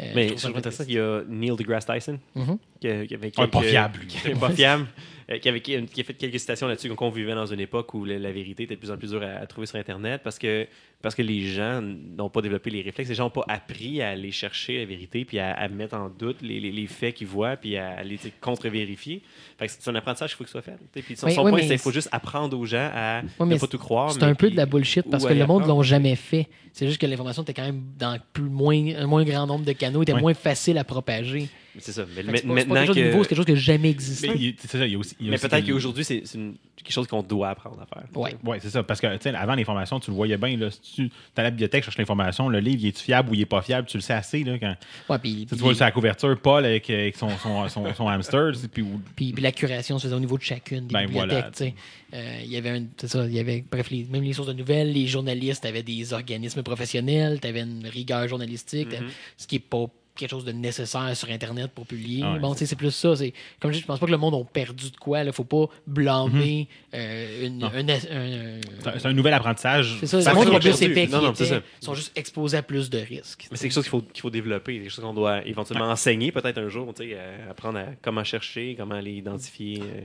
[0.00, 2.58] Euh, Mais trouve je ça qu'il y a Neil deGrasse Tyson Mhm.
[2.80, 4.06] qui, qui avait pas fiable, lui.
[4.08, 4.86] qui avait pas fiable,
[5.30, 7.60] euh, qui, avait, qui a qui a fait quelques citations là-dessus, qu'on vivait dans une
[7.60, 9.76] époque où la, la vérité était de plus en plus dure à, à trouver sur
[9.78, 10.66] Internet parce que,
[11.02, 14.10] parce que les gens n'ont pas développé les réflexes, les gens n'ont pas appris à
[14.10, 17.26] aller chercher la vérité puis à, à mettre en doute les, les- les faits qu'ils
[17.26, 19.22] voient puis à, les contre-vérifier.
[19.66, 21.02] C'est un apprentissage qu'il faut que ce soit fait.
[21.02, 23.46] Puis son, Oui, son oui, point, c'est qu'il faut juste apprendre aux gens à Ouais,
[23.46, 24.12] ne pas tout croire.
[24.12, 25.66] C'est un peu puis- de la bullshit parce que le monde apprendre.
[25.68, 26.48] l'ont jamais fait.
[26.72, 29.72] C'est juste que l'information était quand même dans plus, moins, un moins grand nombre de
[29.72, 30.20] canaux, était Ouais.
[30.20, 31.48] moins facile à propager.
[31.78, 32.04] C'est ça.
[32.04, 33.06] Mais C'est c'est pas maintenant quelque chose de que...
[33.10, 34.28] nouveau, c'est quelque chose qui n'a jamais existé.
[34.28, 35.16] Mais il- c'est ça, il y a aussi.
[35.20, 37.78] il y a Mais aussi peut-être qu'aujourd'hui, c'est c'est une- quelque chose qu'on doit apprendre
[37.80, 38.04] à faire.
[38.14, 38.34] Ouais.
[38.44, 38.82] Oui, c'est ça.
[38.82, 40.56] Parce que, tu sais, avant l'information, tu le voyais bien.
[40.56, 43.34] Là, si tu es à la bibliothèque, cherches l'information, le livre, il est fiable ou
[43.34, 44.42] il est pas fiable, tu le sais assez.
[44.44, 44.74] Là, quand,
[45.10, 48.52] Ouais, puis, tu vois sur la couverture, Paul avec, avec son, son, son, son hamster,
[48.72, 51.30] puis ou- Puis, puis la curation se faisait au niveau de chacune des Ben bibliothèques.
[51.30, 51.50] voilà.
[51.50, 51.74] tu sais.
[52.14, 54.48] Euh, il y avait un- c'est ça, il y avait bref les, même les sources
[54.48, 59.10] de nouvelles, les journalistes avaient des organismes professionnels, tu avais une rigueur journalistique, Mm-hmm.
[59.36, 59.86] ce qui est pas
[60.20, 62.22] quelque chose de nécessaire sur internet pour publier.
[62.24, 62.38] Ouais.
[62.38, 64.16] bon, tu sais, c'est plus ça, c'est comme je dis, je pense pas que le
[64.16, 66.96] monde a perdu de quoi, il faut pas blâmer Mm-hmm.
[66.96, 67.66] euh, une- Non.
[67.68, 69.96] un, un- un- c'est un- nouvel apprentissage.
[70.00, 71.56] c'est ça, Ça le monde a plus épais Non, non, c'est qu'ils ça.
[71.56, 73.46] étaient, sont juste exposés à plus de risques.
[73.50, 76.32] Mais c'est quelque chose qu'il faut, qu'il faut développer, quelque chose qu'on doit éventuellement enseigner
[76.32, 80.00] peut-être un jour, tu sais, euh, apprendre à comment chercher, comment aller identifier euh,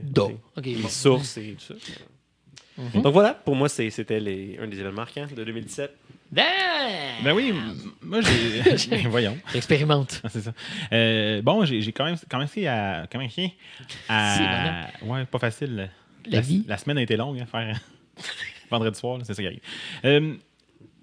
[0.62, 0.88] les bon.
[0.88, 1.74] sources et tout ça.
[2.78, 3.02] Mhm.
[3.02, 5.94] Donc voilà, pour moi, c'était les- un des événements marquants de 2017.
[6.36, 6.88] Ah!
[7.22, 7.52] Ben oui,
[8.02, 9.00] moi, j'ai.
[9.08, 9.36] Voyons.
[9.52, 10.20] J'expérimente.
[10.24, 10.52] Ah, C'est ça.
[10.92, 13.06] Euh, bon, j'ai quand même commencé à.
[13.10, 13.26] Comment
[14.08, 15.90] à, Ouais, pas facile.
[16.26, 16.64] La vie.
[16.66, 17.78] La semaine a été longue à faire
[18.70, 19.60] vendredi soir, c'est ça qui arrive.
[20.04, 20.34] Euh,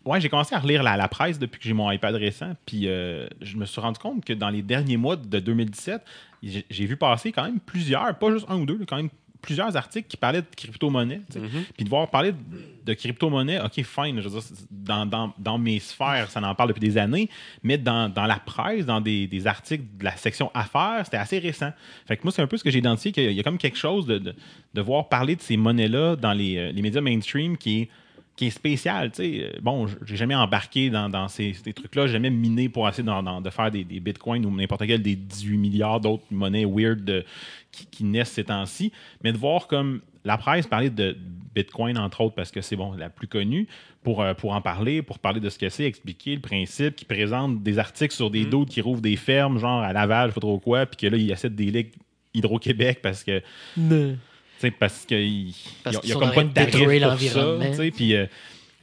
[0.05, 2.89] Ouais, j'ai commencé à relire la, la presse depuis que j'ai mon iPad récent, puis
[2.89, 6.01] euh, je me suis rendu compte que dans les derniers mois de 2017,
[6.41, 9.09] j'ai vu passer quand même plusieurs, pas juste un ou deux, quand même
[9.43, 11.21] plusieurs articles qui parlaient de crypto-monnaie.
[11.29, 11.39] sais.
[11.75, 12.33] Puis de voir parler
[12.85, 16.55] de, crypto-monnaie, ok, fine, je veux dire, c'est- dans, dans- dans mes sphères, ça en
[16.55, 17.29] parle depuis des années,
[17.61, 21.37] mais dans, dans la presse, dans des, des articles de la section affaires, c'était assez
[21.39, 21.71] récent.
[22.07, 23.77] Fait que moi, c'est un peu ce que j'ai identifié, qu'il y a comme quelque
[23.77, 24.33] chose de, de,
[24.73, 27.89] de voir parler de ces monnaies-là dans les, euh, les médias mainstream qui est
[28.35, 29.11] qui est spécial.
[29.11, 29.43] tu sais.
[29.43, 33.03] Euh, Bon, j'ai jamais embarqué dans, dans ces, ces trucs-là, j'ai jamais miné pour essayer
[33.07, 37.23] de faire des, des bitcoins ou n'importe quel des 18 milliards d'autres monnaies weird de-
[37.71, 38.91] qui, qui naissent ces temps-ci.
[39.23, 41.15] Mais de voir comme la presse parler de
[41.53, 43.67] bitcoin, entre autres, parce que c'est bon, la plus connue,
[44.03, 47.05] pour, euh, pour en parler, pour parler de ce que c'est, expliquer le principe, qui
[47.05, 50.35] présente des articles sur des doutes qui rouvrent des fermes, genre à Laval, je sais
[50.35, 51.91] pas trop quoi, puis que là, ils essaient des ligues
[52.33, 53.41] Hydro-Québec parce que.
[54.59, 55.53] Tu sais, parce qu'il n'y
[55.85, 57.65] a, comme pas de tarif l'environnement.
[57.71, 58.25] tu sais, Puis, euh,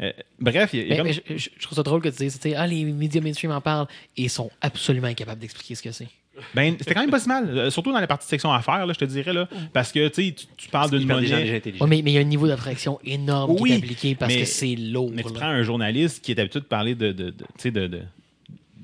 [0.00, 2.00] euh, bref, il y a- il y a Mais, comme- mais je, trouve ça drôle
[2.02, 5.83] que tu dises, ah, les médias mainstream en parlent et sont absolument incapables d'expliquer ce
[5.83, 6.09] que c'est.
[6.54, 8.92] ben, c'était quand même pas si mal, euh, surtout dans la partie section affaires, là,
[8.94, 11.26] je te dirais, là, parce que tu tu- parles d'une des gens monnaie.
[11.42, 11.85] déjà intelligents.
[11.85, 14.33] Ouais, mais mais il y a un niveau d'abstraction énorme qui Oui, est appliqué parce
[14.33, 15.11] mais- que c'est lourd.
[15.12, 15.35] Mais tu là.
[15.35, 18.00] prends un journaliste qui est habitué de parler de, de, de, tu sais, de,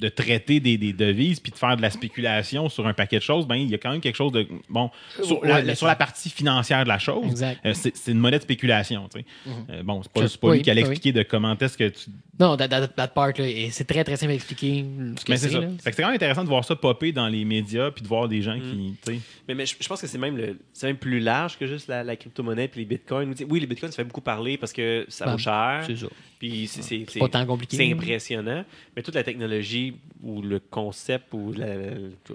[0.00, 3.22] de, traiter des, des devises puis de faire de la spéculation sur un paquet de
[3.22, 4.46] choses, ben, il y a quand même quelque chose de.
[4.68, 4.90] Bon,
[5.22, 8.38] sur, Ouais, la, mais sur la partie financière de la chose, euh, c'est une monnaie
[8.38, 9.08] de spéculation.
[9.12, 9.26] tu sais.
[9.70, 10.90] Euh, bon, c'est pas, pas Oui, lui qui allait oui.
[10.90, 14.04] expliquer de comment est-ce que tu Non, that, that- that part, là, et c'est très,
[14.04, 14.84] très simple à expliquer
[15.18, 15.58] ce que Mais c'est ça.
[15.60, 15.68] là.
[15.82, 18.08] Fait que c'est quand même intéressant de voir ça popper dans les médias puis de
[18.08, 18.94] voir des gens qui.
[19.04, 19.18] sais.
[19.48, 21.88] Mais, mais je, je pense que c'est même, le- c'est même plus large que juste
[21.88, 23.34] la, la crypto-monnaie puis les bitcoins.
[23.48, 25.84] Oui, les bitcoins, ça fait beaucoup parler parce que ça Ben, vaut cher.
[25.86, 26.06] C'est ça.
[26.38, 27.76] Puis c'est, c'est, c'est- pas tant compliqué.
[27.78, 28.64] C'est impressionnant.
[28.94, 31.66] Mais toute la technologie ou le concept ou la,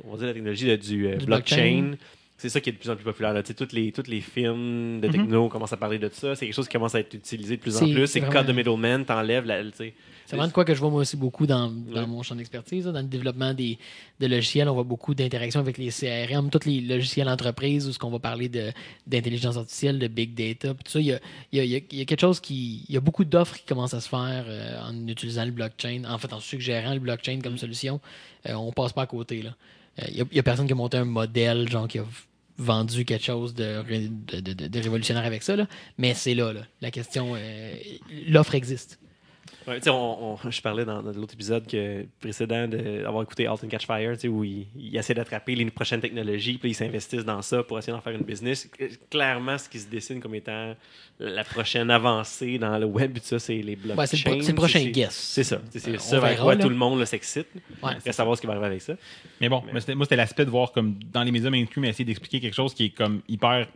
[0.03, 1.97] on va dire la technologie là, du, euh, Du blockchain, blockchain.
[2.41, 3.33] C'est ça qui est de plus en plus populaire.
[3.33, 3.43] Là.
[3.43, 6.35] Toutes les, toutes les films de techno commencent à parler de ça.
[6.35, 8.07] C'est quelque chose qui commence à être utilisé de plus en plus.
[8.07, 9.61] c'est vraiment- de middleman, t'enlèves la.
[10.25, 12.07] C'est vraiment de quoi que je vois moi aussi beaucoup dans, dans Ouais.
[12.07, 13.77] mon champ d'expertise, dans le développement des,
[14.19, 14.69] de logiciels.
[14.69, 18.19] On voit beaucoup d'interactions avec les CRM, tous les logiciels entreprises où ce qu'on va
[18.19, 18.49] parler
[19.07, 20.73] d'intelligence artificielle, de big data.
[20.73, 21.19] tout ça, il y a,
[21.51, 22.85] il y a- il y a- il y a quelque chose qui.
[22.87, 26.03] Il y a beaucoup d'offres qui commencent à se faire euh, en utilisant le blockchain,
[26.07, 27.99] en fait en suggérant le blockchain comme solution.
[28.47, 29.41] Euh, on passe pas à côté.
[29.41, 29.55] Là.
[30.01, 32.05] Euh, Il y a- personne qui a monté un modèle, genre qui a
[32.57, 33.81] vendu quelque chose de,
[34.41, 35.55] de, de- révolutionnaire avec ça,
[35.97, 36.61] mais c'est là, là.
[36.81, 37.73] La question, euh,
[38.27, 38.99] l'offre existe.
[39.67, 43.45] Ouais, tu sais, on, on- je parlais dans, dans l'autre épisode que, précédent d'avoir écouté
[43.47, 46.73] Alton Catch Fire, tu sais, où ils il essaient d'attraper les prochaines technologies, puis ils
[46.73, 48.69] s'investissent dans ça pour essayer d'en faire une business.
[49.09, 50.75] Clairement, ce qui se dessine comme étant
[51.19, 53.99] la prochaine avancée dans le web, tout ça, c'est les blockchains.
[54.01, 55.13] Ouais, c'est le pro- c'est le prochain guess.
[55.15, 55.61] C'est ça.
[55.69, 56.61] C'est c'est Euh, ça on vers quoi là.
[56.63, 57.47] tout le monde là, s'excite.
[57.83, 58.95] Ouais, Reste à savoir ce qui va arriver avec ça.
[59.39, 62.39] Mais bon, mais moi, c'était l'aspect de voir comme dans les médias mainstream, essayer d'expliquer
[62.39, 63.67] quelque chose qui est comme hyper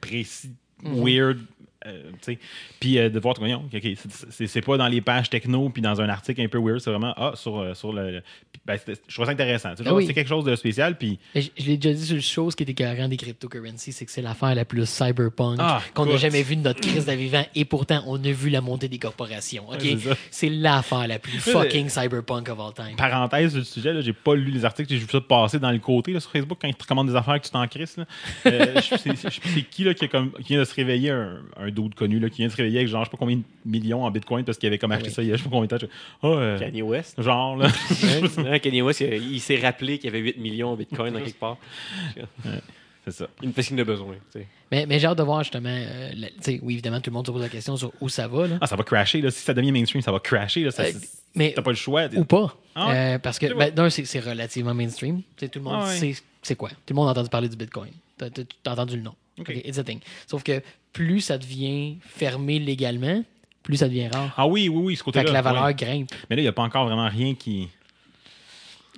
[0.00, 0.50] précis,
[0.82, 1.38] weird.
[1.86, 2.10] Euh,
[2.80, 3.98] puis euh, de voir, voyons, ok, ok,
[4.30, 7.12] c'est- pas dans les pages techno puis dans un article un peu weird, c'est vraiment
[7.16, 8.22] ah sur, euh, sur le.
[8.64, 9.74] ben, je trouve ça intéressant.
[9.84, 10.06] Ah oui.
[10.06, 10.96] C'est quelque chose de spécial.
[10.98, 13.92] Puis Je, je l'ai déjà dit sur le show, ce qui était carrément des cryptocurrencies,
[13.92, 17.04] c'est que c'est l'affaire la plus cyberpunk Ah, qu'on n'a jamais vue de notre crise
[17.06, 17.44] d'avivant.
[17.54, 19.68] Et pourtant, on a vu la montée des corporations.
[19.68, 19.78] Ouais,
[20.30, 22.96] c'est l'affaire la plus fucking cyberpunk of all time.
[22.96, 25.78] parenthèse sur le sujet, j'ai pas lu les articles, j'ai vu ça passer dans le
[25.78, 27.96] côté là, sur Facebook quand ils te recommandent des affaires que tu t'en crisses.
[28.46, 31.94] Euh, c'est qui là, qui, a comme, qui vient de se réveiller, un, un dude
[31.94, 34.04] connu, là, qui vient de se réveiller avec genre, je sais pas combien de millions
[34.04, 35.66] en bitcoin parce qu'il avait comme acheté ça il y a je sais pas combien
[35.66, 35.78] de temps.
[35.80, 35.86] Je-
[36.22, 37.20] Ah, euh, Kanye West.
[37.22, 37.68] genre, là.
[38.38, 41.20] Ouais, Kanye West, il, il s'est rappelé qu'il y avait 8 millions en Bitcoin dans
[41.20, 41.56] quelque part.
[43.04, 43.28] c'est ça.
[43.42, 44.16] Une en a besoin.
[44.72, 45.68] Mais, mais j'ai hâte de voir justement.
[45.70, 48.08] euh, la- tu sais, oui, évidemment, tout le monde se pose la question sur où
[48.08, 48.48] ça va.
[48.48, 48.58] Là.
[48.60, 49.20] Ah, ça va crasher.
[49.20, 49.30] Là.
[49.30, 50.64] Si ça devient mainstream, ça va crasher.
[50.64, 50.70] Là.
[50.72, 50.90] Ça, Euh,
[51.36, 52.06] mais T'as pas le choix.
[52.16, 52.56] ou pas.
[52.74, 52.92] Ah?
[52.92, 55.22] Euh, parce que, ben, d'un, c'est c'est relativement mainstream.
[55.36, 55.96] Tout le monde Ah ouais.
[55.96, 56.70] sait c'est quoi.
[56.70, 57.90] Tout le monde a entendu parler du Bitcoin.
[58.18, 59.14] T'as entendu le nom.
[59.38, 59.50] Ok.
[59.64, 60.00] It's a thing.
[60.26, 63.22] Sauf que plus ça devient fermé légalement,
[63.62, 64.32] plus ça devient rare.
[64.36, 65.24] Ah oui, oui, oui, ce fait côté-là.
[65.24, 65.74] que la valeur ouais.
[65.74, 66.10] grimpe.
[66.30, 67.68] Mais là, il n'y a pas encore vraiment rien qui.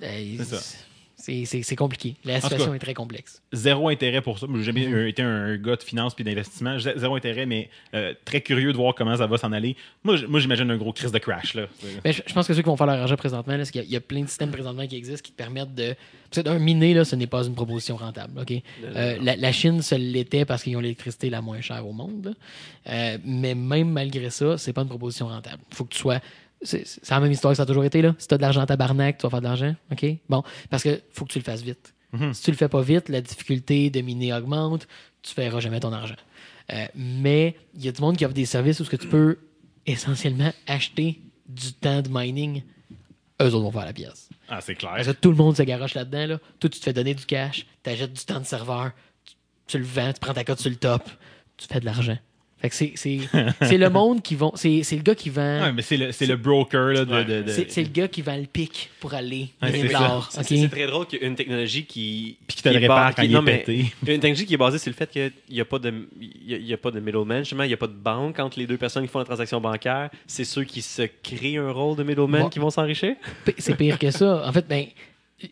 [0.01, 0.77] Euh, C'est ça.
[1.19, 2.15] C'est compliqué.
[2.25, 3.41] La situation cas, est très complexe.
[3.51, 4.47] Zéro intérêt pour ça.
[4.47, 6.77] Moi, J'ai jamais été un gars de finance puis d'investissement.
[6.77, 9.75] Zé- Zéro intérêt, mais euh, très curieux de voir comment ça va s'en aller.
[10.03, 11.53] Moi, j'imagine un gros crise de crash.
[11.55, 11.67] Là.
[12.05, 13.81] Mais je, je pense que ceux qui vont faire leur argent présentement, là, c'est qu'il
[13.81, 15.95] y a- il y, a plein de systèmes présentement qui existent qui te permettent de.
[16.31, 18.39] Que d'un miner, là, ce n'est pas une proposition rentable.
[18.39, 18.53] ok?
[18.83, 22.35] Euh, la, la Chine se l'était parce qu'ils ont l'électricité la moins chère au monde.
[22.87, 25.61] Euh, mais même malgré ça, c'est pas une proposition rentable.
[25.71, 26.19] Il faut que tu sois.
[26.61, 28.01] C'est la même histoire que ça a toujours été.
[28.01, 28.15] là.
[28.17, 29.75] Si tu as de l'argent à tabarnak, tu vas faire de l'argent.
[29.91, 30.05] OK?
[30.27, 31.93] Bon, parce que faut que tu le fasses vite.
[32.11, 32.33] Mhm.
[32.33, 34.87] Si tu le fais pas vite, la difficulté de miner augmente,
[35.21, 36.15] tu feras jamais ton argent.
[36.73, 39.07] Euh, mais il y a du monde qui offre des services où ce que tu
[39.07, 39.37] peux
[39.85, 42.63] essentiellement acheter du temps de mining.
[43.41, 44.29] Eux autres vont faire la pièce.
[44.49, 44.93] Ah, c'est clair.
[44.95, 46.27] Parce que tout le monde se garoche là-dedans.
[46.27, 46.39] Là.
[46.59, 48.91] Toi, tu te fais donner du cash, tu achètes du temps de serveur,
[49.23, 49.33] tu,
[49.67, 51.09] tu le vends, tu prends ta cote sur le top,
[51.57, 52.17] tu fais de l'argent.
[52.61, 53.19] Fait que c'est, c'est,
[53.61, 54.51] c'est le monde qui vont.
[54.55, 55.61] C'est, c'est le gars qui vend.
[55.61, 57.13] Ouais, mais c'est le, c'est le broker là, de.
[57.13, 57.23] Ouais.
[57.25, 60.43] de- de- c'est, c'est le gars qui vend le pic pour aller Ouais, c'est ça.
[60.43, 62.35] C'est très drôle qu'il y ait une technologie qui.
[62.47, 63.79] Puis qui te le est répare quand qui- il non, est mais pété.
[64.01, 66.53] Une technologie qui est basée sur le fait qu'il n'y a, pas de- il y
[66.53, 68.59] a- il y a pas de middleman, justement, il n'y a pas de banque entre
[68.59, 70.09] les deux personnes qui font la transaction bancaire.
[70.27, 72.49] C'est ceux qui se créent un rôle de middleman Bon.
[72.49, 73.15] qui vont s'enrichir?
[73.45, 74.43] P- C'est pire que ça.
[74.45, 74.85] En fait, ben,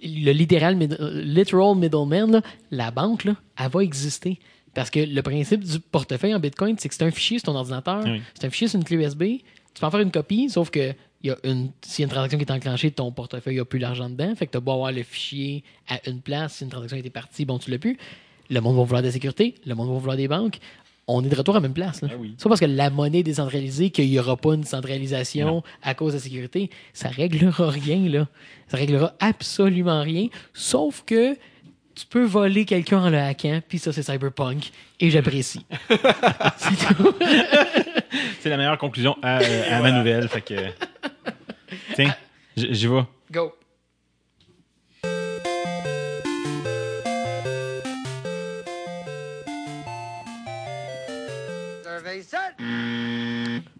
[0.03, 2.41] le littéral, mid- literal middleman, là,
[2.71, 4.37] la banque, là, elle va exister.
[4.77, 7.55] Parce que le principe du portefeuille en Bitcoin, c'est que c'est un fichier sur ton
[7.55, 8.21] ordinateur, Oui.
[8.35, 9.23] c'est un fichier sur une clé USB.
[9.73, 12.05] Tu peux en faire une copie, sauf que il y a une, s'il y a
[12.05, 14.33] une transaction qui est enclenchée, ton portefeuille n'a plus l'argent dedans.
[14.35, 16.53] Fait que tu as beau avoir le fichier à une place.
[16.57, 17.97] Si une transaction était partie, bon, tu l'as plus.
[18.51, 20.59] Le monde va vouloir de la sécurité, le monde va vouloir des banques.
[21.07, 22.01] On est de retour à la même place.
[22.01, 22.09] là.
[22.11, 22.35] Ah oui.
[22.37, 25.95] C'est pas parce que la monnaie est décentralisée qu'il n'y aura pas une centralisation à
[25.95, 26.69] cause de la sécurité.
[26.93, 28.27] Ça réglera rien, là.
[28.67, 30.27] Ça réglera absolument rien.
[30.53, 31.35] Sauf que
[31.97, 34.71] tu peux voler quelqu'un en le hackant, puis ça, c'est cyberpunk.
[34.99, 35.65] Et j'apprécie.
[36.57, 37.15] c'est tout.
[38.39, 40.27] C'est la meilleure conclusion à, à ma nouvelle.
[40.29, 40.55] Fait que.
[41.95, 42.15] Tiens,
[42.55, 43.03] j'y vais.
[43.31, 43.53] Go.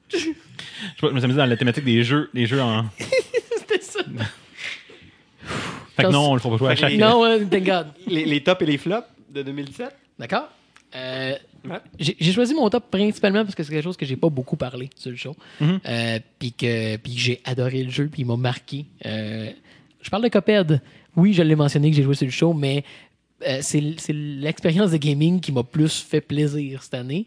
[0.10, 0.34] Je sais
[1.02, 2.86] pas, je me suis amusé dans la thématique des jeux, les jeux en.
[3.58, 4.00] C'était ça.
[5.98, 6.94] Fait que non, on le fera pas jouer à chaque.
[6.94, 7.88] Non, euh, thank God.
[8.08, 9.94] Les, les tops et les flops de 2017.
[10.20, 10.48] D'accord?
[10.96, 11.34] Euh,
[11.68, 11.80] Ouais.
[12.00, 14.90] j'ai choisi mon top principalement parce que c'est quelque chose que j'ai pas beaucoup parlé
[14.96, 15.36] sur le show.
[15.60, 15.80] Mhm.
[15.86, 18.86] Euh, puis que, puis que j'ai adoré le jeu, puis il m'a marqué.
[19.06, 19.50] Euh,
[20.02, 20.82] je parle de Coped.
[21.18, 22.84] Oui, je l'ai mentionné que j'ai joué sur le show, mais
[23.46, 23.82] euh, c'est
[24.14, 27.26] l'expérience de gaming qui m'a plus fait plaisir cette année.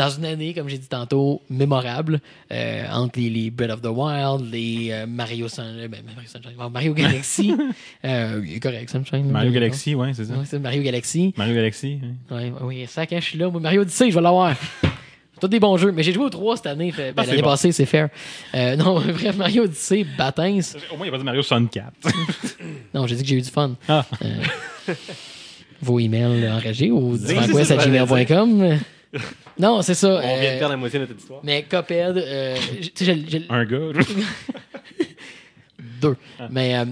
[0.00, 2.20] Dans une année, comme j'ai dit tantôt, mémorable,
[2.50, 6.26] euh, entre les, les Breath of the Wild, les euh, Mario, Sun- euh, ben, Mario,
[6.26, 7.54] Sunshine, Mario Galaxy.
[8.06, 9.30] euh, il est correct, Sunshine.
[9.30, 10.32] Mario Galaxy, ouais, c'est ça.
[10.32, 11.34] Ouais, c'est Mario Galaxy.
[11.36, 11.98] Mario Galaxy.
[12.30, 13.50] Ouais, ouais, oui, ça, quand je suis là.
[13.50, 14.56] Mario Odyssey, je vais l'avoir.
[15.38, 15.92] Tous des bons jeux.
[15.92, 16.94] Mais j'ai joué aux 3 cette année.
[16.96, 17.48] ben, Ah, L'année bon.
[17.48, 18.08] passée, c'est fair.
[18.54, 20.60] Non, bref, Mario Odyssey, Batins.
[20.92, 21.92] Au moins, il n'y a pas de Mario 64.
[22.94, 23.76] Non, j'ai dit que j'ai eu du fun.
[23.86, 24.06] Ah.
[25.82, 28.78] Vos emails enragés je divanquest.gmail.com.
[29.58, 30.08] Non, c'est ça.
[30.08, 31.40] On vient de euh, perdre la moitié de notre histoire.
[31.42, 32.56] mais Cuphead, euh,
[32.94, 33.78] tu sais, Un gars.
[36.00, 36.16] deux.
[36.50, 36.84] Mais euh,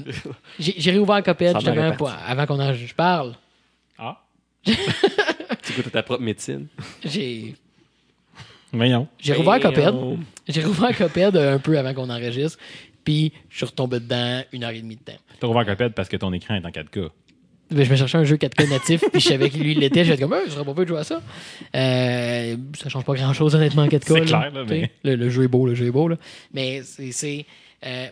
[0.59, 3.35] j'ai réouvert Cuphead Ça justement pour- avant qu'on en je parle.
[3.99, 4.21] Ah.
[5.63, 6.67] Tu goûtes ta propre médecine.
[7.05, 7.55] J'ai
[8.73, 9.07] Voyons.
[9.19, 9.95] j'ai rouvert Cuphead.
[9.95, 12.59] on- J'ai rouvert Cuphead un peu avant qu'on enregistre.
[13.05, 15.19] Puis je suis retombé dedans une heure et demie de temps.
[15.41, 17.11] T'as rouvert Cuphead parce que ton écran est en 4K.
[17.71, 20.05] Ben, je me cherchais un jeu 4K natif, puis je savais que lui il l'était.
[20.05, 21.21] J'étais comme, je serais pas fait de jouer à ça.
[21.77, 24.01] Euh, ça change pas grand chose, honnêtement, en 4K.
[24.07, 26.09] C'est clair, là, mais- Le, le jeu est beau, le jeu est beau.
[26.09, 26.17] Là.
[26.53, 27.13] Mais c'est.
[27.13, 27.45] c'est,
[27.87, 28.07] euh,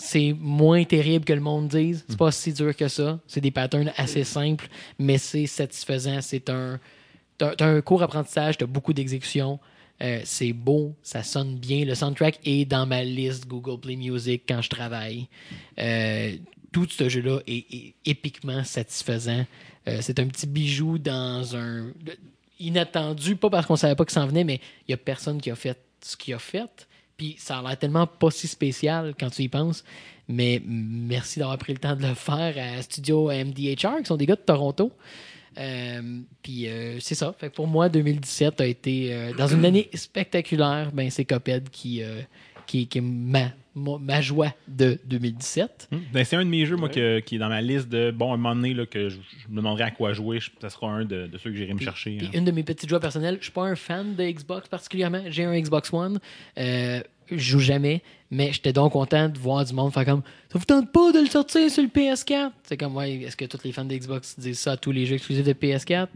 [0.00, 2.04] c'est moins terrible que le monde dise.
[2.08, 3.18] C'est pas si dur que ça.
[3.26, 4.68] C'est des patterns assez simples,
[4.98, 6.20] mais c'est satisfaisant.
[6.20, 6.78] C'est un.
[7.36, 9.58] T'as t'as un court apprentissage, t'as beaucoup d'exécution.
[10.00, 11.84] Euh, c'est beau, ça sonne bien.
[11.84, 15.26] Le soundtrack est dans ma liste Google Play Music quand je travaille.
[15.80, 16.32] Euh,
[16.72, 19.46] tout ce jeu-là est, épiquement satisfaisant.
[19.86, 21.92] Euh, c'est un petit bijou dans un
[22.60, 25.40] inattendu, pas parce qu'on savait pas que ça en venait, mais il y a personne
[25.40, 26.88] qui a fait ce qu'il a fait.
[27.16, 29.84] Puis ça a l'air tellement pas si spécial quand tu y penses.
[30.28, 34.26] Mais merci d'avoir pris le temps de le faire à Studio MDHR, qui sont des
[34.26, 34.92] gars de Toronto.
[35.56, 37.34] Euh, puis euh, c'est ça.
[37.54, 40.92] Pour moi, 2017 a été dans une année spectaculaire.
[40.92, 42.02] Ben c'est Coped qui,
[42.66, 45.88] qui, ma, ma, ma joie de 2017.
[45.90, 45.98] Hmm.
[46.12, 48.10] Ben, c'est un de mes jeux, moi, que- qui est dans ma liste de.
[48.10, 50.40] Bon, un moment donné, là, que je, je me demanderai à quoi jouer.
[50.40, 52.16] je- ça sera un de, de ceux que j'irai me chercher.
[52.18, 52.30] Puis hein.
[52.34, 55.22] une de mes petites joies personnelles, je suis pas un fan de Xbox particulièrement.
[55.28, 56.18] J'ai un Xbox One.
[56.58, 57.00] Euh,
[57.30, 60.64] je joue jamais, mais j'étais donc content de voir du monde faire comme Ça vous
[60.64, 63.72] tente pas de le sortir sur le PS4 C'est comme, ouais, est-ce que tous les
[63.72, 66.08] fans de Xbox disent ça à tous les jeux exclusifs de PS4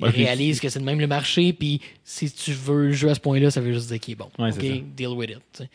[0.00, 3.14] Ouais, puis- réalisent que c'est de même le marché, puis si tu veux jouer à
[3.14, 4.30] ce point-là, ça veut juste dire qu'il est bon.
[4.38, 5.68] Ouais, ok, deal with it.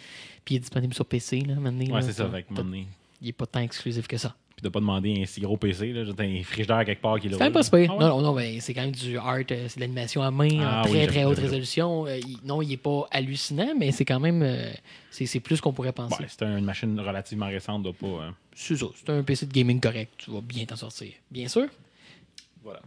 [0.44, 1.96] Puis il est disponible sur PC, là, maintenant.
[1.96, 2.24] Ouais, c'est ça.
[2.24, 2.88] moment donné,
[3.22, 4.36] il est pas tant exclusif que ça.
[4.56, 5.94] Puis de pas demander un si gros PC.
[5.94, 7.38] Là, j'ai un frigidaire quelque part qui est là.
[7.40, 7.90] C'est pas super.
[7.90, 8.00] Ah ouais?
[8.02, 10.50] Non, non, non, mais c'est quand même du art, euh, c'est de l'animation à main
[10.60, 12.06] Ah en oui, très, très haute résolution.
[12.08, 14.42] Euh, il- non, il est pas hallucinant, mais c'est quand même.
[14.44, 14.70] euh,
[15.12, 16.26] c'est plus qu'on pourrait penser.
[16.28, 17.84] C'est une machine relativement récente.
[17.84, 18.36] doit pas, hein.
[18.54, 18.88] C'est ça.
[18.96, 20.12] C'est un PC de gaming correct.
[20.18, 21.14] Tu vas bien t'en sortir.
[21.32, 21.68] Bien sûr.
[22.64, 22.82] Voilà.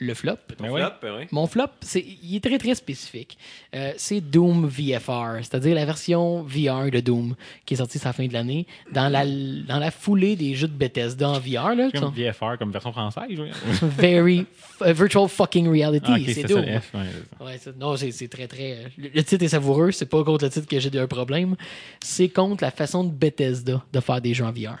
[0.00, 0.36] Le flop.
[0.60, 0.68] Ben.
[0.68, 1.26] Flop, ben.
[1.32, 3.36] Mon flop, c'est, il est très très spécifique.
[3.74, 7.34] Euh, c'est Doom VFR, c'est-à-dire la version VR de Doom
[7.66, 10.68] qui est sortie à la fin de l'année, dans la, dans la foulée des jeux
[10.68, 11.74] de Bethesda en VR.
[11.74, 13.38] Là, Comme VFR, comme version française.
[13.82, 14.46] very
[14.82, 16.06] euh, virtual fucking reality.
[16.10, 16.64] Ah, ok, c'est ça Doom.
[16.64, 16.94] le F.
[16.94, 17.44] ouais, c'est ça.
[17.44, 18.72] Ouais, c'est- non, c'est c'est très, très.
[18.74, 21.56] euh, Le, titre est savoureux, c'est pas contre le titre que j'ai un problème.
[22.00, 24.78] C'est contre la façon de Bethesda de faire des jeux en VR.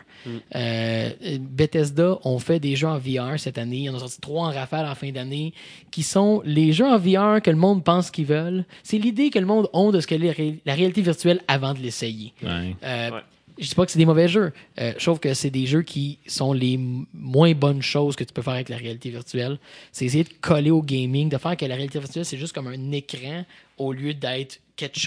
[0.54, 1.10] Euh,
[1.40, 3.78] Bethesda ont fait des jeux en VR cette année.
[3.78, 5.52] Ils en ont sorti trois en rafale en fin fin d'année,
[5.90, 8.64] qui sont les jeux en VR que le monde pense qu'ils veulent.
[8.82, 11.74] C'est l'idée que le monde a de ce qu'est la ré- la réalité virtuelle avant
[11.74, 12.32] de l'essayer.
[12.42, 12.74] Ouais.
[12.84, 13.20] Euh, Ouais.
[13.60, 14.52] Je dis pas que c'est des mauvais jeux.
[14.80, 16.78] Euh, je trouve que c'est des jeux qui sont les
[17.12, 19.58] moins bonnes choses que tu peux faire avec la réalité virtuelle.
[19.90, 22.68] C'est essayer de coller au gaming, de faire que la réalité virtuelle, c'est juste comme
[22.68, 23.44] un écran
[23.76, 24.60] au lieu d'être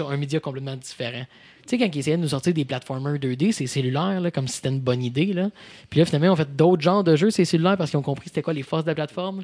[0.09, 1.23] un média complètement différent.
[1.65, 4.49] Tu sais, quand ils essayaient de nous sortir des platformers 2D, c'est cellulaire, là, comme
[4.49, 5.27] si c'était une bonne idée.
[5.31, 5.49] Là.
[5.89, 8.25] Puis là, finalement, on fait d'autres genres de jeux, c'est cellulaire, parce qu'ils ont compris
[8.27, 9.43] c'était quoi les forces de la plateforme.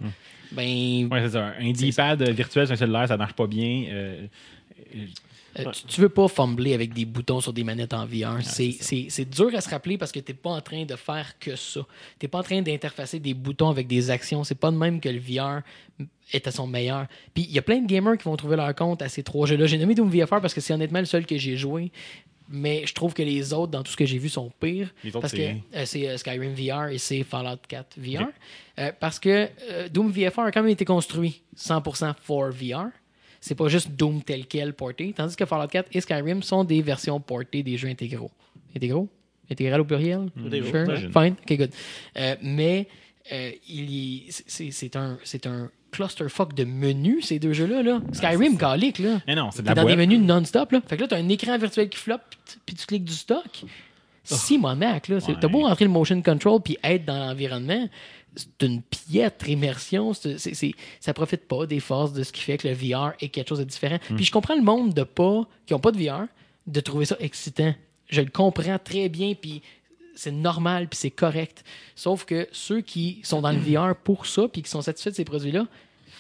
[0.52, 1.54] Ben, Ouais, c'est ça.
[1.60, 3.86] Un D-pad virtuel sur un cellulaire, ça marche pas bien.
[3.90, 4.28] Euh,
[5.60, 8.42] Euh, tu, tu veux pas fumbler avec des boutons sur des manettes en VR.
[8.44, 11.82] c'est, dur à se rappeler parce que t'es pas en train de faire que ça.
[12.20, 14.44] T'es pas en train d'interfacer des boutons avec des actions.
[14.44, 15.62] C'est pas de même que le VR
[16.34, 17.08] est à son meilleur.
[17.34, 19.48] Puis il y a plein de gamers qui vont trouver leur compte à ces trois
[19.48, 19.66] jeux-là.
[19.66, 21.92] J'ai nommé Doom VFR parce que c'est honnêtement le seul que j'ai joué.
[22.50, 24.94] Mais je trouve que les autres, dans tout ce que j'ai vu, sont pires.
[25.04, 28.28] Les autres, parce que c'est- euh, c'est euh, Skyrim VR et c'est Fallout 4 VR.
[28.80, 32.88] Euh, parce que euh, Doom VFR a quand même été construit 100% for VR.
[33.42, 35.14] C'est pas juste Doom tel quel porté.
[35.14, 38.32] Tandis que Fallout 4 et Skyrim sont des versions portées des jeux intégraux.
[38.76, 39.08] Intégraux?
[39.52, 40.28] Intégral au pluriel?
[40.46, 41.12] Intégraux, Sure.
[41.12, 41.36] Fine.
[41.42, 41.72] Ok, good.
[42.18, 42.88] Euh, mais
[43.32, 47.82] euh, il y- c'est c'est un, c'est un clusterfuck de menus, ces deux jeux-là.
[47.84, 48.02] Là.
[48.14, 49.22] Skyrim, calique, là.
[49.28, 50.72] Mais non, c'est de la dans des menus non-stop.
[50.72, 50.82] Là.
[50.88, 52.22] Fait que là, t'as un écran virtuel qui floppe,
[52.66, 53.64] puis- tu cliques du stock.
[54.24, 55.18] Si, mon Mac, là.
[55.18, 55.36] Ouais.
[55.40, 57.88] T'as beau rentrer le motion control puis être dans l'environnement,
[58.36, 60.14] c'est une piètre immersion.
[60.14, 63.14] C'est, c'est- c'est- ça profite pas des forces de ce qui fait que le VR
[63.22, 63.98] est quelque chose de différent.
[64.16, 66.26] Puis je comprends le monde de pas, qui ont pas de VR,
[66.68, 67.74] de trouver ça excitant.
[68.10, 69.62] Je le comprends très bien, puis
[70.18, 71.64] c'est normal, puis c'est correct.
[71.96, 75.16] Sauf que ceux qui sont dans le VR pour ça, puis qui sont satisfaits de
[75.16, 75.68] ces produits-là,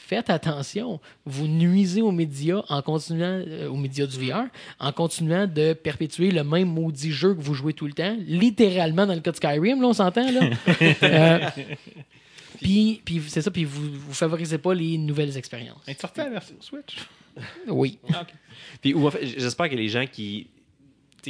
[0.08, 1.02] faites attention.
[1.26, 4.46] Vous nuisez aux médias en continuant, euh, aux médias du VR,
[4.80, 9.06] en continuant de perpétuer le même maudit jeu que vous jouez tout le temps, littéralement
[9.06, 10.50] dans le cas de Skyrim, là, on s'entend, là.
[11.04, 11.40] Euh,
[12.60, 15.82] puis, puis c'est ça, puis vous, vous favorisez pas les nouvelles expériences.
[15.88, 16.98] Est sortie la version Switch.
[17.68, 18.00] Oui.
[18.82, 20.48] Puis, ou en fait, j'espère que les gens qui,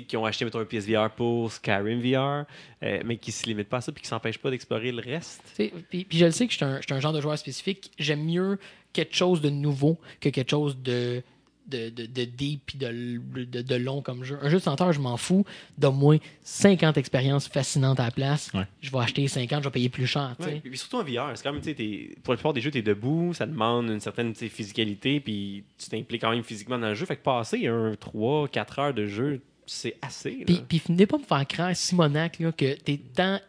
[0.06, 2.46] qui ont acheté mettons, un PSVR pour Skyrim VR,
[2.84, 5.42] euh, mais qui se limitent pas à ça puis qui s'empêchent pas d'explorer le reste.
[5.90, 7.92] Puis, puis je le sais que je suis un, genre de joueur spécifique.
[7.98, 8.60] J'aime mieux
[8.94, 11.22] quelque chose de nouveau que quelque chose de,
[11.68, 14.40] de, de, de deep puis de, de, de long comme jeu.
[14.42, 15.46] Un jeu de 100 heures, je m'en fous.
[15.78, 18.50] D'au moins 50 expériences fascinantes à la place.
[18.54, 18.64] Ouais.
[18.82, 20.36] Je vais acheter 50, je vais payer plus cher.
[20.40, 22.78] Ouais, puis surtout en VR, c'est quand même, t'es- pour la plupart des jeux, tu
[22.78, 26.96] es debout, ça demande une certaine physicalité, puis tu t'impliques quand même physiquement dans le
[26.96, 27.06] jeu.
[27.06, 30.44] Fait que passer un 3, 4 heures de jeu, c'est assez.
[30.46, 33.40] Puis, puis venez pas me faire croire, Simonac, là, que t'es tant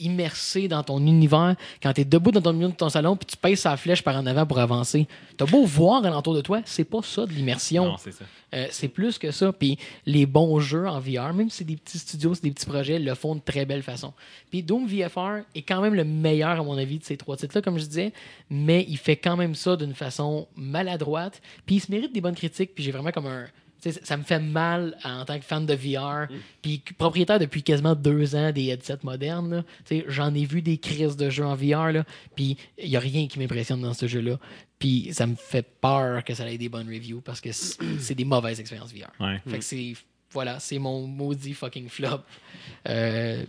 [0.00, 3.36] immersé dans ton univers quand t'es debout dans ton milieu de ton salon puis tu
[3.36, 5.06] pèses sa flèche par en avant pour avancer.
[5.36, 7.96] T'as beau voir alentour de toi, c'est pas ça de l'immersion.
[7.98, 8.12] C'est.
[8.54, 9.52] Euh, plus que ça.
[9.52, 12.66] Puis les bons jeux en VR, même si c'est des petits studios, c'est des petits
[12.66, 14.12] projets, le font de très belle façon.
[14.50, 17.62] Puis Doom VFR est quand même le meilleur, à mon avis, de ces trois titres-là,
[17.62, 18.12] comme je disais,
[18.50, 21.40] mais il fait quand même ça d'une façon maladroite.
[21.64, 22.74] Puis il se mérite des bonnes critiques.
[22.74, 23.46] Puis j'ai vraiment comme un.
[23.90, 26.28] Ça me fait mal en tant que fan de VR,
[26.62, 29.56] puis propriétaire depuis quasiment deux ans des headsets modernes.
[29.56, 29.62] là.
[29.84, 32.04] Tu sais, J'en ai vu des crises de jeux en VR, là,
[32.36, 34.38] puis il n'y a rien qui m'impressionne dans ce jeu-là.
[34.78, 38.14] Puis ça me fait peur que ça ait des bonnes reviews parce que c'est c'est
[38.14, 39.10] des mauvaises expériences VR.
[39.20, 39.40] Ouais.
[39.46, 39.94] Fait que c'est.
[40.30, 42.20] Voilà, c'est mon maudit fucking flop.
[42.88, 43.44] Euh,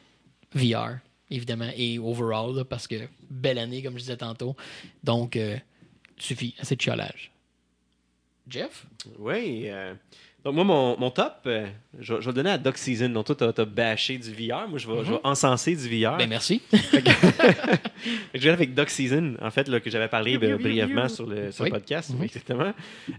[0.53, 2.95] VR, évidemment, et overall, là, parce que
[3.29, 4.55] belle année, comme je disais tantôt.
[5.03, 5.57] Donc, euh,
[6.17, 7.31] suffit, assez de chiolage.
[8.49, 8.85] Jeff?
[9.19, 9.63] Oui.
[9.67, 9.93] euh,
[10.43, 11.65] donc, moi, mon, mon top, euh,
[11.99, 13.07] je, vais- je vais le donner à Doc Season.
[13.09, 14.67] Donc, toi, t'as- t'as bâché du VR.
[14.67, 16.17] Moi, je vais, je vais encenser du VR.
[16.17, 16.61] Ben, merci.
[18.33, 21.63] Je vais avec Doc Season, en fait, là, que j'avais parlé brièvement sur le, sur
[21.63, 21.77] le Oui.
[21.77, 22.23] podcast, Mhm.
[22.23, 22.73] exactement.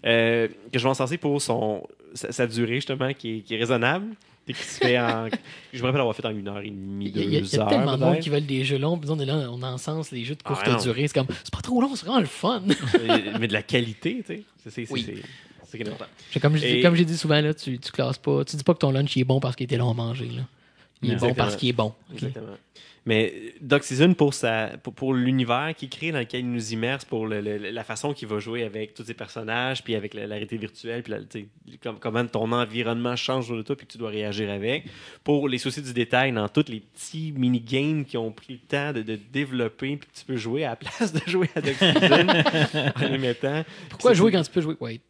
[0.04, 3.58] Euh, que je vais encenser pour son, sa, sa durée, justement, qui est, qui est
[3.58, 4.08] raisonnable.
[4.46, 5.28] Et qui se fait en.
[5.72, 7.40] Je me rappelle avoir fait en une heure et demie, deux a, il y a-
[7.40, 7.68] il y a heures.
[7.68, 10.24] tellement de monde qui veulent des jeux longs, puis on est là, on encense les
[10.24, 11.06] jeux de courte Ah, durée.
[11.08, 12.62] C'est comme, c'est pas trop long, c'est vraiment le fun.
[13.40, 14.34] Mais de la qualité, tu
[14.66, 14.70] sais.
[14.70, 15.02] C'est- Oui.
[15.04, 16.06] qui est important.
[16.40, 18.44] Comme, Et- j'ai dit souvent, là, tu, tu classes pas.
[18.44, 20.26] Tu dis pas que ton lunch il est bon parce qu'il était long à manger.
[20.26, 20.42] Là.
[21.02, 21.92] Il est bon parce qu'il est bon.
[22.12, 22.46] Exactement.
[23.06, 27.04] Mais Doc Season, pour, sa, pour, pour l'univers qu'il crée, dans lequel il nous immerse,
[27.04, 30.22] pour le- le- la façon qu'il va jouer avec tous ses personnages, puis avec la,
[30.26, 33.92] la réalité virtuelle, puis la- comme, comment ton environnement change autour de toi, puis que
[33.92, 34.84] tu dois réagir avec.
[35.22, 38.92] Pour les soucis du détail, dans tous les petits mini-games qui ont pris le temps
[38.94, 41.74] de, de développer, puis que tu peux jouer à la place de jouer à Doc
[41.74, 42.26] Season
[42.96, 43.64] en les mettant.
[43.90, 44.76] Pourquoi jouer quand tu peux jouer?
[44.80, 45.00] Wait.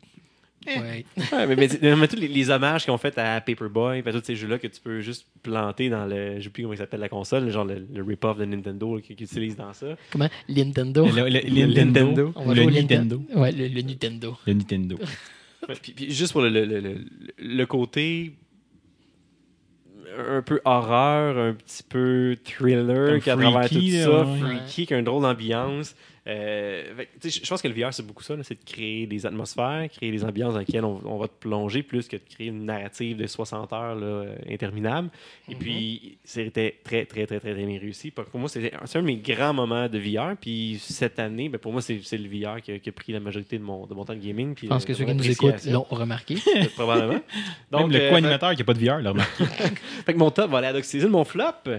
[0.66, 0.78] Eh.
[0.78, 1.04] Ouais,
[1.46, 4.34] mais, mais, mais- tous les, les hommages qu'ils ont fait à Paperboy, à tous ces
[4.36, 6.36] jeux-là que tu peux juste planter dans le.
[6.38, 9.16] Je sais plus comment il s'appelle la console, genre le, le rip-off de Nintendo qu'ils
[9.16, 9.96] qu'ils utilisent dans ça.
[10.10, 10.28] Comment?
[10.48, 11.04] Nintendo?
[11.06, 12.32] Le, le- le Nintendo.
[12.36, 13.22] On va Le au Nintendo.
[13.34, 14.36] Ouais, le, le Nintendo.
[14.46, 14.96] Le Nintendo.
[15.66, 16.98] Ouais, puis, puis juste pour le, le- le- le-
[17.38, 18.34] le côté
[20.28, 24.86] un peu horreur, un petit peu thriller, Comme qui à travers tout freaky, ça, freaky,
[24.86, 25.96] qui a une drôle d'ambiance.
[26.27, 30.11] Euh, je pense que le VR, c'est beaucoup ça, c'est de créer des atmosphères, créer
[30.11, 33.18] des ambiances dans lesquelles on, on va te plonger, plus que de créer une narrative
[33.18, 35.11] de 60 heures là, euh, interminable.
[35.51, 38.11] Et puis, c'était très, très, très, très, bien réussi.
[38.11, 40.37] Pour moi, c'est un de mes grands moments de VR.
[40.41, 43.20] Puis cette année, ben, pour moi, c'est le VR qui a, qui a pris la
[43.20, 44.55] majorité de mon, de mon temps de gaming.
[44.55, 46.37] Puis, Je pense euh, que de ceux qui nous écoutent l'ont remarqué.
[46.75, 47.20] Probablement.
[47.70, 49.45] Même le euh, co-animateur qui n'a pas de VR, l'a remarqué.
[50.07, 51.11] fait que mon top va aller à Doc Season.
[51.11, 51.70] Mon flop,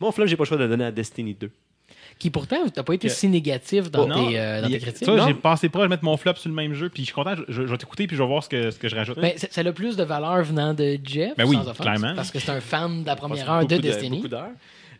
[0.00, 1.50] mon flop, j'ai pas le choix de le donner à Destiny 2.
[2.18, 5.04] Qui pourtant, t'as pas été si négatif dans Non, tes, euh, dans tes critiques.
[5.04, 7.14] Ça, j'ai passé proche de mettre mon flop sur le même jeu, puis je suis
[7.14, 8.96] content, je, je- je vais t'écouter, puis je vais voir ce que, ce que je
[8.96, 9.18] rajoute.
[9.20, 12.14] Ben, ça a le plus de valeur venant de Jeff, Ben oui, sans offense, clairement.
[12.14, 14.22] parce que c'est un fan de la première heure de beaucoup Destiny.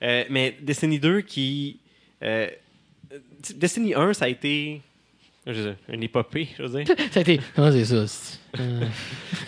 [0.02, 1.78] Euh, mais Destiny 2 qui.
[2.22, 2.48] euh,
[3.54, 4.80] Destiny 1, ça a été.
[5.46, 6.94] je veux dire, une épopée, je veux dire.
[7.10, 7.40] Ça a été.
[7.56, 8.04] Ah, c'est ça.
[8.58, 8.80] euh,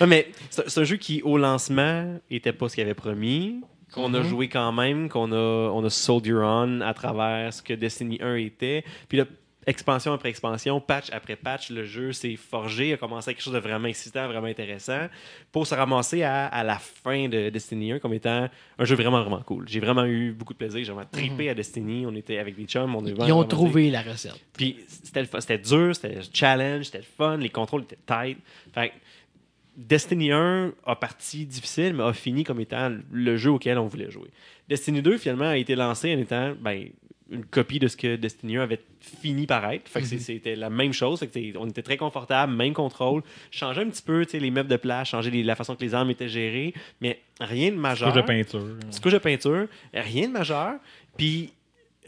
[0.00, 3.60] Non, mais c'est c'est un jeu qui, au lancement, était pas ce qu'il avait promis,
[3.92, 4.28] qu'on a Mhm.
[4.28, 8.36] joué quand même, qu'on a, on a soldier on à travers ce que Destiny 1
[8.36, 8.84] était.
[9.08, 9.24] Puis là,
[9.68, 13.54] expansion après expansion, patch après patch, le jeu s'est forgé, a commencé à quelque chose
[13.54, 15.08] de vraiment excitant, vraiment intéressant,
[15.50, 19.22] pour se ramasser à, à la fin de Destiny 1 comme étant un jeu vraiment,
[19.22, 19.68] vraiment cool.
[19.68, 22.64] J'ai vraiment eu beaucoup de plaisir, j'ai vraiment trippé à Destiny, on était avec des
[22.64, 24.38] chums, on Ils vraiment ont trouvé la recette.
[24.52, 28.38] Puis c'était dur, c'était challenge, c'était le fun, les contrôles étaient tight.
[28.72, 28.94] Fait que
[29.76, 34.10] Destiny 1 a parti difficile, mais a fini comme étant le jeu auquel on voulait
[34.10, 34.28] jouer.
[34.68, 36.88] Destiny 2, finalement, a été lancé en étant ben,
[37.30, 39.88] une copie de ce que Destiny 1 avait fini par être.
[39.88, 41.18] Fait que c'est- c'était la même chose.
[41.20, 43.22] Fait que on était très confortable, même contrôle.
[43.50, 46.10] Changer un petit peu les meubles de place, changer les- la façon que les armes
[46.10, 48.78] étaient gérées, mais rien de majeur Couche de peinture.
[48.88, 50.74] petite couche de peinture, rien de majeur,
[51.16, 51.52] puis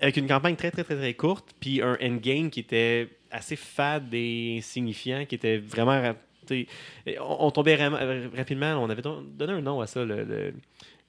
[0.00, 4.08] avec une campagne très, très, très, très courte, puis un endgame qui était assez fade
[4.14, 6.14] et insignifiant, qui était vraiment...
[7.20, 10.04] On, tombait euh, rapidement, on avait don- donné un nom à ça,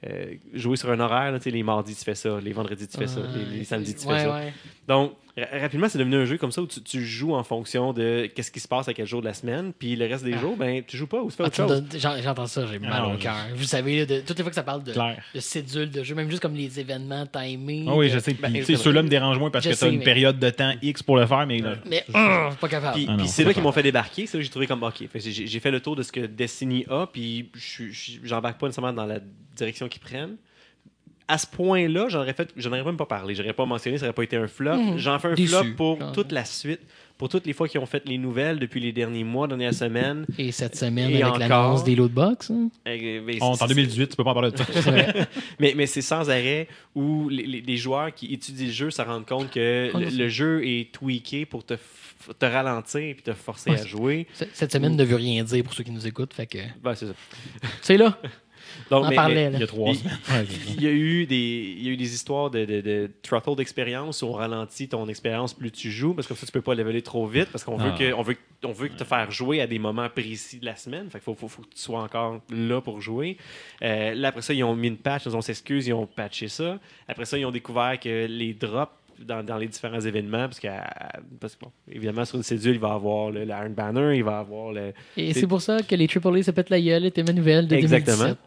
[0.08, 3.08] euh, jouer sur un horaire, là, les mardis tu fais ça, les vendredis tu fais
[3.08, 4.34] ça, les, les samedis tu ouais, fais ça.
[4.36, 4.54] ouais.
[4.88, 7.92] Donc, ra- rapidement, c'est devenu un jeu comme ça où tu, tu joues en fonction
[7.94, 10.38] de qu'est-ce qui se passe à quel jour de la semaine, puis le reste des
[10.38, 12.22] jours, ben, tu joues pas ou tu fais Ah, autre me chose.
[12.24, 13.36] J'entends ça, j'ai mal non, au je- cœur.
[13.56, 16.16] Vous savez, là, de, toutes les fois que ça parle de, de cédules de jeu,
[16.16, 17.86] même juste comme les événements timés.
[17.88, 18.34] Ah oui, de- je sais.
[18.34, 20.50] Ben, ceux-là me dérangent moins parce Je que tu as sais, une mais- période de
[20.50, 22.96] temps X pour le faire, mais là, Mais hum, pas capable.
[22.96, 24.26] Puis, Ah puis c'est là qu'ils m'ont fait débarquer.
[24.28, 25.04] C'est là que j'ai trouvé comme OK.
[25.14, 28.94] J'ai fait le tour de ce que Destiny a, puis je je j'embarque pas nécessairement
[28.94, 29.20] dans la
[29.60, 30.36] direction qu'ils prennent.
[31.32, 33.36] À ce point-là, j'en aurais fait, j'en aurais même pas parlé.
[33.36, 34.76] J'aurais pas mentionné, ça aurait pas été un flop.
[34.78, 34.98] Mhm.
[34.98, 35.50] J'en fais un Déçu.
[35.54, 36.80] flop pour toute la suite,
[37.20, 40.26] pour toutes les fois qu'ils ont fait les nouvelles depuis les derniers mois, dernières semaines.
[40.40, 41.38] Et cette semaine, Et avec encore.
[41.38, 42.50] l'annonce des lootbox.
[42.50, 42.70] hein?
[42.88, 44.66] Euh, mais on est en 2018, tu peux pas en parler de ça.
[45.60, 49.02] Mais, mais c'est sans arrêt où les, les- les joueurs qui étudient le jeu se
[49.04, 51.76] rendent compte que Ah, le, jeu est tweaké pour te,
[52.40, 54.26] te ralentir et te forcer Ouais, à jouer.
[54.54, 56.34] Cette semaine ne veut rien dire pour ceux qui nous écoutent.
[56.34, 56.58] Fait que.
[56.82, 57.14] Ben, c'est ça.
[57.84, 58.18] C'est là.
[58.90, 59.58] Donc, On en mais- parlait, mais- là.
[59.58, 60.46] Il y a trois Il- semaines.
[60.80, 64.22] Y a eu des, il y a eu des histoires de, de, de throttle d'expérience
[64.22, 67.02] où on ralentit ton expérience plus tu joues parce que ça tu peux pas leveler
[67.02, 67.98] trop vite parce qu'on veut Ah.
[67.98, 71.10] que on veut on veut te faire jouer à des moments précis de la semaine.
[71.10, 73.38] Fait qu'il faut, faut, faut que tu sois encore là pour jouer.
[73.82, 76.48] Euh, là après ça ils ont mis une patch, ils ont s'excuse, ils ont patché
[76.50, 76.80] ça.
[77.08, 78.92] Après ça ils ont découvert que les drops
[79.26, 80.68] dans, dans les différents événements, parce que,
[81.40, 84.24] parce que bon, évidemment, sur une cédule, il va avoir le, le Iron Banner, il
[84.24, 87.24] va avoir le, Et C'est- pour ça que les AAA se pètent la gueule était
[87.24, 88.18] ma nouvelle de Exactement.
[88.18, 88.38] 2017.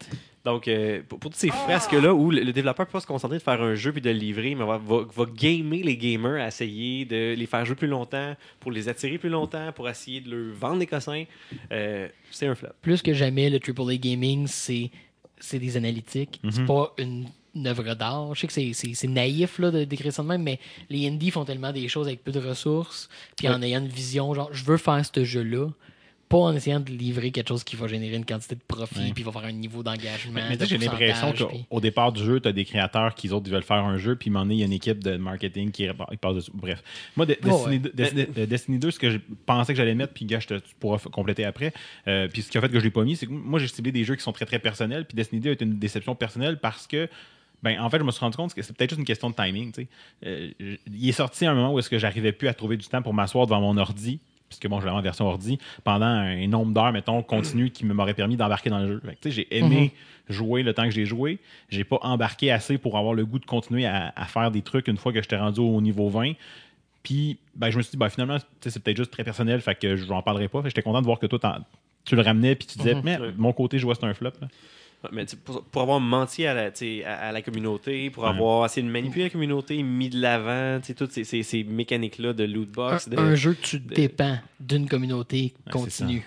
[0.45, 3.39] Donc, euh, pour, pour toutes ces fresques-là où le, le développeur peut pas se concentrer
[3.39, 6.43] de faire un jeu puis de le livrer, mais va, va, va gamer les gamers
[6.43, 10.21] à essayer de les faire jouer plus longtemps, pour les attirer plus longtemps, pour essayer
[10.21, 11.23] de leur vendre des cossins,
[11.71, 12.71] euh, c'est un flop.
[12.83, 14.91] Plus que jamais, le AAA Gaming, c'est
[15.39, 16.41] c'est des analytiques.
[16.51, 16.67] C'est Mhm.
[16.67, 18.35] pas une, une œuvre d'art.
[18.35, 20.59] Je sais que c'est- naïf là, de décrire ça de même, mais
[20.91, 24.33] les indies font tellement des choses avec peu de ressources, puis en ayant une vision,
[24.35, 25.69] genre, je veux faire ce jeu-là,
[26.29, 29.23] pas en essayant de livrer quelque chose qui va générer une quantité de profit, puis
[29.23, 30.33] va faire un niveau d'engagement.
[30.49, 31.27] Mais, mais j'ai l'impression
[31.69, 34.17] qu'au départ du jeu, tu as des créateurs qui, autres, ils veulent faire un jeu,
[34.17, 35.87] puis donné, il y a une équipe de marketing qui
[36.23, 36.51] passent dessus.
[36.55, 36.83] Bref.
[37.19, 37.79] Moi, de- Oh, Destiny, ouais.
[37.81, 40.47] 2, Destiny- euh, Destiny 2, ce que je pensais que j'allais mettre, puis gars, je
[40.47, 41.75] te, tu pourras compléter après,
[42.09, 43.69] euh, puis ce qui a fait que je l'ai pas mis, c'est que moi, j'ai
[43.69, 46.15] ciblé des jeux qui sont très, très personnels, puis Destiny 2 a été une déception
[46.15, 47.11] personnelle parce que
[47.63, 49.35] ben, en fait, je me suis rendu compte que c'est peut-être juste une question de
[49.35, 49.73] timing.
[49.73, 49.89] tu sais.
[50.27, 50.51] Euh,
[50.87, 53.03] il est sorti à un moment où est-ce que j'arrivais plus à trouver du temps
[53.03, 56.73] pour m'asseoir devant mon ordi, puisque bon, je l'avais en version ordi, pendant un nombre
[56.73, 59.03] d'heures, mettons, continu qui me m'aurait permis d'embarquer dans le jeu.
[59.27, 59.93] J'ai aimé
[60.29, 61.39] jouer le temps que j'ai joué.
[61.69, 64.89] J'ai pas embarqué assez pour avoir le goût de continuer à, à faire des trucs
[64.89, 66.33] une fois que j'étais rendu au niveau 20.
[67.03, 69.97] Puis, ben, je me suis dit, ben, finalement, c'est peut-être juste très personnel, fait que
[69.97, 70.63] je n'en parlerai pas.
[70.67, 71.59] J'étais content de voir que toi,
[72.05, 73.33] tu le ramenais, puis tu disais, mais Ouais.
[73.33, 74.31] de mon côté, je vois que c'est un flop.
[74.41, 74.47] là.
[75.05, 76.71] Ouais, Mais pour, pour avoir menti à la,
[77.07, 78.29] à, à la communauté, pour Ouais.
[78.31, 82.45] avoir essayé de manipuler la communauté, mis de l'avant, toutes ces, ces, ces mécaniques-là de
[82.45, 86.17] loot un, de- un jeu que tu dépends d'une communauté Ouais, continue.
[86.19, 86.25] Ouais.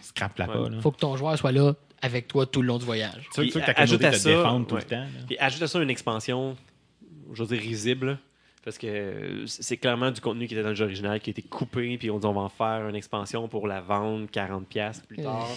[0.47, 0.69] pas.
[0.69, 0.81] là.
[0.81, 3.29] faut que ton joueur soit là avec toi tout le long du voyage.
[3.33, 4.81] Tu veux, que ta ajoute communauté à te ça, défende tout ouais.
[4.81, 5.05] le temps.
[5.27, 6.57] Puis ajoute à ça une expansion,
[7.33, 8.19] je veux dire, risible.
[8.65, 11.31] Parce que euh, c'est clairement du contenu qui était dans le jeu original, qui a
[11.31, 15.05] été coupé, puis on dit on va en faire une expansion pour la vendre 40$
[15.07, 15.47] plus tard.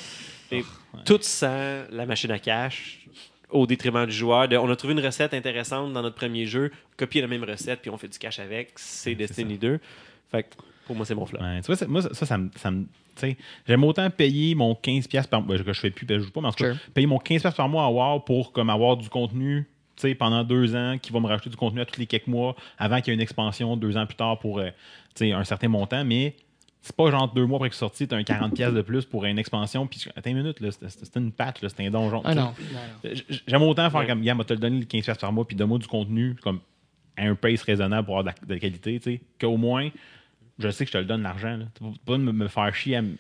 [0.53, 0.63] Et
[1.07, 3.07] Tout sans la machine à cash,
[3.51, 4.47] au détriment du joueur.
[4.47, 7.81] De- on a trouvé une recette intéressante dans notre premier jeu, copier la même recette,
[7.81, 8.73] puis on fait du cash avec.
[8.77, 9.81] C'est Destiny 2.
[10.31, 10.49] Fait que
[10.87, 11.41] pour moi, c'est mon flop.
[11.41, 12.51] Ouais, tu vois, moi, ça, ça, ça me.
[12.57, 12.89] ça me- tu
[13.27, 13.37] sais,
[13.67, 16.41] J'aime autant payer mon 15$ par mois, que je fais plus, que je joue pas,
[16.43, 16.93] mais en tout cas, Sure.
[16.95, 19.67] payer mon 15$ par mois à WoW pour comme, avoir du contenu
[20.19, 23.01] pendant deux ans, qui va me rajouter du contenu à tous les quelques mois, avant
[23.01, 24.71] qu'il y ait une expansion deux ans plus tard pour euh,
[25.21, 26.37] un certain montant, mais
[26.81, 29.05] c'est pas genre deux mois après que c'est sorti, tu as un 40$ de plus
[29.05, 32.23] pour une expansion, puis attends une minute, là, c'était une patte, là, c'était un donjon.
[32.25, 32.43] Ah non.
[32.45, 32.53] non,
[33.05, 33.11] non.
[33.15, 34.07] J- J'aime autant faire Ouais.
[34.07, 36.61] comme, gars, moi, te le donner le 15$ par mois, puis donne-moi du contenu comme
[37.17, 39.91] à un pace raisonnable pour avoir de la, de la qualité, tu sais, qu'au moins,
[40.61, 41.59] je sais que je te le donne l'argent.
[41.77, 43.01] Tu vas pas me, me faire chier à.
[43.01, 43.17] hum,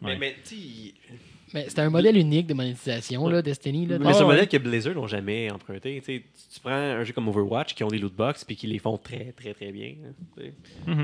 [0.00, 0.94] Mais, mais tu sais,
[1.54, 3.86] Mais c'était un modèle unique de monétisation, là, Destiny.
[3.86, 3.98] Là.
[3.98, 5.98] Mais c'est un modèle que Blizzard n'ont jamais emprunté.
[6.00, 8.66] Tu, sais, tu- prends un jeu comme Overwatch qui ont des loot box puis qui
[8.66, 9.94] les font très, très, très bien.
[10.04, 10.52] hein, tu sais.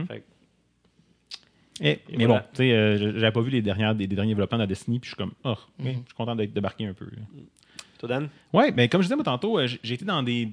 [0.06, 2.40] Fait que- Et mais voilà.
[2.42, 5.08] bon, tu sais, euh, je- j'avais pas vu les, dernières, derniers développements de Destiny, puis
[5.10, 5.86] je suis comme, oh, Mhm.
[5.86, 7.06] je suis content d'être débarqué un peu.
[7.98, 8.28] Toi, Dan?
[8.52, 10.48] Ouais, mais comme je disais moi tantôt, euh, j'ai été dans des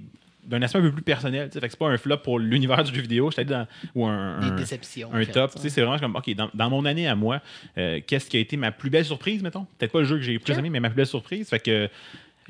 [0.45, 2.39] d'un aspect un peu plus personnel, tu sais, fait que c'est pas un flop pour
[2.39, 5.09] l'univers du jeu vidéo, allé dans ou un, Des un- déceptions.
[5.13, 5.51] un en fait, top.
[5.55, 7.41] c'est vraiment comme, OK, dans, dans mon année à moi,
[7.77, 9.65] euh, qu'est-ce qui a été ma plus belle surprise, mettons?
[9.77, 10.59] Peut-être pas le jeu que j'ai plus Sure.
[10.59, 11.49] aimé, mais ma plus belle surprise.
[11.49, 11.89] Fait que,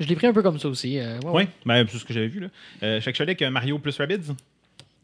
[0.00, 0.98] Je l'ai pris un peu comme ça aussi.
[0.98, 1.48] euh, ouais, ouais, ouais.
[1.66, 2.48] ben, c'est ce que j'avais vu, là.
[2.82, 4.32] Euh, fait que je suis avec Mario plus Rabbids.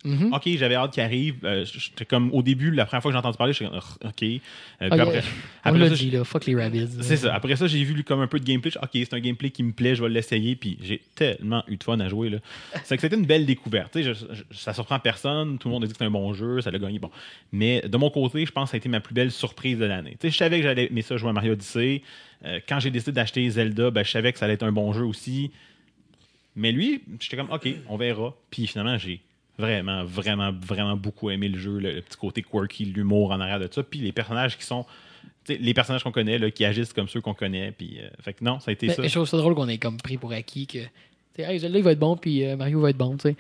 [0.05, 0.33] Mhm.
[0.33, 1.37] OK, j'avais hâte qu'il arrive.
[1.45, 1.65] Euh,
[2.09, 4.23] comme, au début, la première fois que j'ai entendu parler, j'étais comme, Ugh, OK.
[4.23, 4.41] Euh, puis
[4.81, 5.23] Ah, après.
[5.65, 6.25] On après ça, dit, là.
[6.25, 6.89] Fuck les rabbits.
[7.01, 7.35] c'est ça.
[7.35, 8.71] Après ça, j'ai vu comme un peu de gameplay.
[8.81, 10.55] Ok, c'est un gameplay qui me plaît, je vais l'essayer.
[10.55, 12.31] Puis j'ai tellement eu de fun à jouer.
[12.31, 12.39] là.
[12.85, 14.01] C'est que c'était une belle découverte.
[14.01, 15.59] Je- je- ça surprend personne.
[15.59, 16.99] Tout le monde a dit que c'était un bon jeu, ça l'a gagné.
[17.01, 17.11] Bon.
[17.53, 19.85] Mais de mon côté, je pense que ça a été ma plus belle surprise de
[19.85, 20.17] l'année.
[20.23, 22.03] Je savais que j'allais aimer ça jouer à Mario Odyssey.
[22.45, 24.93] Euh, quand j'ai décidé d'acheter Zelda, ben, je savais que ça allait être un bon
[24.93, 25.51] jeu aussi.
[26.55, 28.35] Mais lui, j'étais comme, OK, on verra.
[28.51, 29.21] Puis finalement, j'ai
[29.59, 31.79] vraiment, vraiment, vraiment beaucoup aimé le jeu.
[31.79, 33.83] Le, le petit côté quirky, l'humour en arrière de ça.
[33.83, 34.85] Puis les personnages qui sont.
[35.49, 37.73] les personnages qu'on connaît, là, qui agissent comme ceux qu'on connaît.
[37.73, 39.03] Puis, euh, fait que non, ça a été Mais, ça.
[39.07, 40.79] je trouve ça drôle qu'on ait comme pris pour acquis que.
[41.41, 43.37] Hey, Zelda, il va être bon, puis euh, Mario va être bon, tu sais.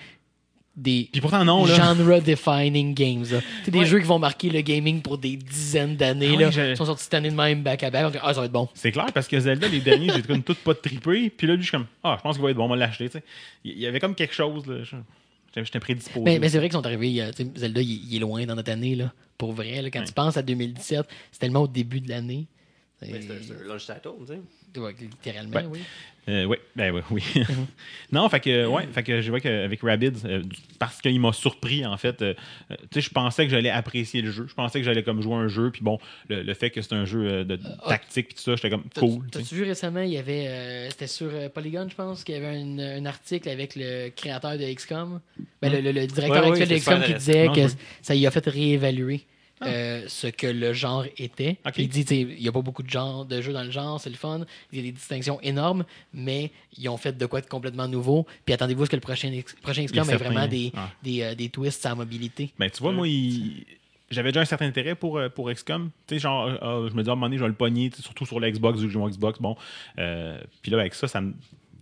[0.76, 1.74] Des Puis pourtant, non, là.
[1.74, 3.24] genre-defining games.
[3.32, 3.40] là.
[3.66, 6.30] Des jeux qui vont marquer le gaming pour des dizaines d'années.
[6.30, 6.50] Oui, là.
[6.52, 8.06] je- Ils sont sortis cette année de même, back-à-back.
[8.06, 8.68] On dit, Ah, ça va être bon.
[8.74, 11.30] C'est clair, parce que Zelda, les derniers, j'ai comme tout pas trippé.
[11.30, 12.76] Puis là, lui, je suis comme, ah, je pense qu'il va être bon, on va
[12.76, 13.06] l'acheter.
[13.08, 13.24] tu sais.
[13.64, 14.84] Il il y avait comme quelque chose, là.
[14.84, 14.94] Je-
[15.57, 16.24] J'étais prédisposé.
[16.24, 17.20] Mais, mais c'est vrai qu'ils sont arrivés.
[17.22, 18.94] euh, Zelda, il, il est loin dans notre année.
[18.94, 19.12] Là.
[19.36, 20.05] Pour vrai, là, quand Ouais.
[20.07, 22.46] tu penses à 2017, c'est tellement au début de l'année.
[23.03, 24.26] Et- C'est un- c'est un launch title, tu
[24.74, 24.80] sais.
[24.80, 25.64] Ouais, littéralement, Ouais.
[25.70, 25.80] oui.
[26.28, 26.46] Euh,
[26.76, 27.22] ben ouais, oui.
[28.12, 30.42] non, fait que, ouais, fait que je vois qu'avec Rabbids, euh,
[30.78, 32.34] parce qu'il m'a surpris, en fait, euh,
[32.70, 34.46] euh, tu sais, je pensais que j'allais apprécier le jeu.
[34.46, 36.92] Je pensais que j'allais comme jouer un jeu, puis bon, le, le fait que c'est
[36.92, 37.57] un jeu euh, de
[37.88, 39.26] tactique, puis tout ça, j'étais comme cool.
[39.30, 40.49] T'as-tu vu récemment, il y avait.
[40.49, 44.11] euh, C'était sur euh, Polygon, je pense, qu'il y avait un, un article avec le
[44.11, 45.20] créateur de XCOM.
[45.62, 47.74] Ben, le, le- le directeur Ouais, ouais, actuel de XCOM qui disait Non, que je-
[48.03, 49.22] ça y a fait réévaluer.
[49.62, 51.56] Euh, ce que le genre était.
[51.76, 54.11] Il dit, il n'y a pas beaucoup de, genre, de jeux dans le genre, c'est
[54.11, 54.40] le fun.
[54.72, 58.26] Il y a des distinctions énormes, mais ils ont fait de quoi de complètement nouveau.
[58.44, 59.30] Puis attendez-vous à ce que le prochain,
[59.62, 60.82] prochain XCOM ait vraiment des, ouais.
[61.02, 62.52] des, euh, des twists à mobilité.
[62.59, 63.64] Ben, tu vois, moi, il-
[64.11, 65.90] j'avais déjà un certain intérêt pour, euh, pour XCOM.
[66.06, 67.90] Tu sais, genre, euh, je me dis, à un moment donné, je vais le pogner,
[67.98, 69.38] surtout sur la Xbox, vu que j'ai mon Xbox.
[69.40, 69.56] Bon.
[69.98, 71.34] Euh, puis là, avec ça, ça me.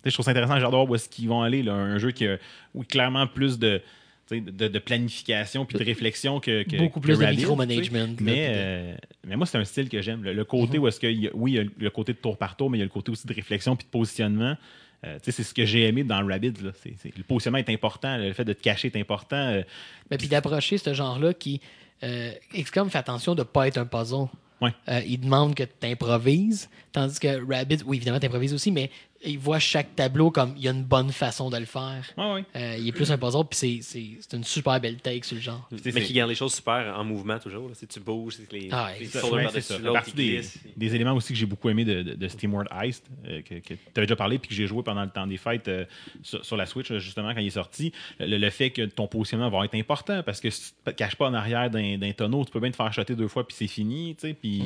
[0.04, 1.62] Je trouve ça intéressant, hâte de voir où est-ce qu'ils vont aller.
[1.64, 1.72] Là.
[1.74, 2.38] Un jeu qui a
[2.74, 3.82] où clairement plus de,
[4.30, 6.62] de, de planification puis de réflexion que.
[6.64, 8.08] que- Beaucoup que plus de micromanagement.
[8.20, 8.94] Mais, euh,
[9.26, 10.22] mais moi, c'est un style que j'aime.
[10.24, 12.36] Le, le côté où est-ce y a, oui, il y a le côté de tour
[12.36, 14.56] par tour, mais il y a le côté aussi de réflexion puis de positionnement.
[15.04, 16.54] Euh, c'est ce que j'ai aimé dans Rabbids.
[16.62, 16.70] Là.
[17.04, 19.36] Le positionnement est important, le fait de te cacher est important.
[19.36, 19.62] euh,
[20.10, 21.60] Ben, puis d'approcher ce genre-là qui.
[22.02, 24.26] Euh, XCOM fait attention de ne pas être un puzzle.
[24.60, 24.70] Ouais.
[24.88, 28.90] Euh, il demande que tu improvises, tandis que Rabbit, oui, évidemment, tu improvises aussi, mais
[29.24, 32.04] il voit chaque tableau comme il y a une bonne façon de le faire.
[32.16, 32.44] ouais, ouais.
[32.56, 35.36] Euh, il est plus un puzzle, puis c'est- c'est c'est une super belle take sur
[35.36, 35.68] le genre.
[35.84, 37.68] Mais qui garde les choses super en mouvement toujours.
[37.68, 37.74] là.
[37.74, 40.02] Si tu bouges, c'est que les, Ah, les Ouais, par-dessus c'est ça.
[40.04, 40.40] Ça des,
[40.76, 43.78] des éléments aussi que j'ai beaucoup aimé de, de, de SteamWorld Heist, euh, que, tu
[43.96, 45.84] avais déjà parlé, puis que j'ai joué pendant le temps des fêtes euh,
[46.22, 47.92] sur, sur la Switch, justement, quand il est sorti.
[48.20, 51.16] Le, le fait que ton positionnement va être important, parce que si tu te caches
[51.16, 53.56] pas en arrière d'un d'un tonneau, tu peux bien te faire shotter deux fois, puis
[53.58, 54.14] c'est fini.
[54.16, 54.62] tu sais, Puis,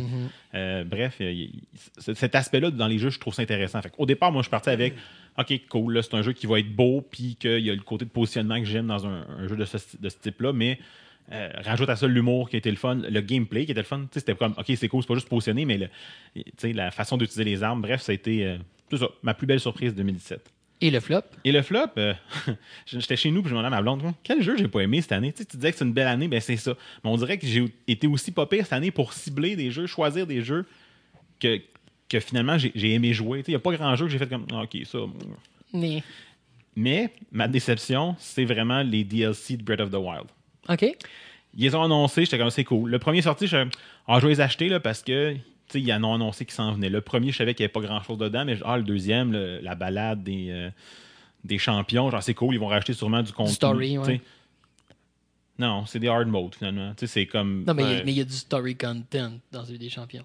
[0.55, 1.21] euh, bref,
[1.99, 3.81] cet aspect-là dans les jeux, je trouve ça intéressant.
[3.83, 4.95] Fait Au départ, moi, je partais avec
[5.39, 7.81] OK, cool, là, c'est un jeu qui va être beau, puis qu'il y a le
[7.81, 10.79] côté de positionnement que j'aime dans un, un jeu de ce, de ce type-là, mais
[11.33, 14.01] euh, rajoute à ça l'humour qui était le fun, le gameplay qui était le fun.
[14.01, 17.17] Tu sais, C'était comme, OK, c'est cool, c'est pas juste positionner, mais le- la façon
[17.17, 18.59] d'utiliser les armes, bref, ça a été euh,
[18.91, 20.53] tout ça, ma plus belle surprise de 2017.
[20.83, 22.15] Et le flop, Et le flop, euh,
[22.87, 25.01] j'étais chez nous, puis je me demandais à ma blonde, quel jeu j'ai pas aimé
[25.03, 25.31] cette année?
[25.33, 26.75] Tu, sais, tu disais que c'est une belle année, ben c'est ça.
[27.05, 29.87] Mais on dirait que j'ai été aussi pas pire cette année pour cibler des jeux,
[29.87, 30.65] choisir des jeux
[31.39, 31.61] que,
[32.11, 33.43] que finalement j'ai aimé jouer.
[33.47, 34.99] Il n'y a pas grand jeu que j'ai fait comme, Ah, OK, ça.
[35.73, 36.03] né.
[36.77, 40.27] Mais ma déception, c'est vraiment les DLC de Breath of the Wild.
[40.69, 40.83] OK.
[41.57, 42.91] Ils les ont annoncés, j'étais comme c'est cool.
[42.91, 43.57] Le premier sorti, je,
[44.07, 45.35] ah, je vais les acheter là, parce que
[45.75, 46.89] ils en ont annoncé qu'ils s'en venaient.
[46.91, 49.33] Le premier, je savais qu'il n'y avait pas grand chose dedans, mais ah, le deuxième,
[49.33, 50.71] le- la balade des, euh,
[51.45, 53.55] des champions, genre c'est cool, ils vont racheter sûrement du contenu.
[53.55, 54.21] story, ouais.
[55.59, 56.93] Non, c'est des hard mode finalement.
[56.97, 57.65] C'est comme.
[57.67, 58.03] Non, mais il y a- Ouais.
[58.07, 60.25] mais il y a du story content dans celui des champions.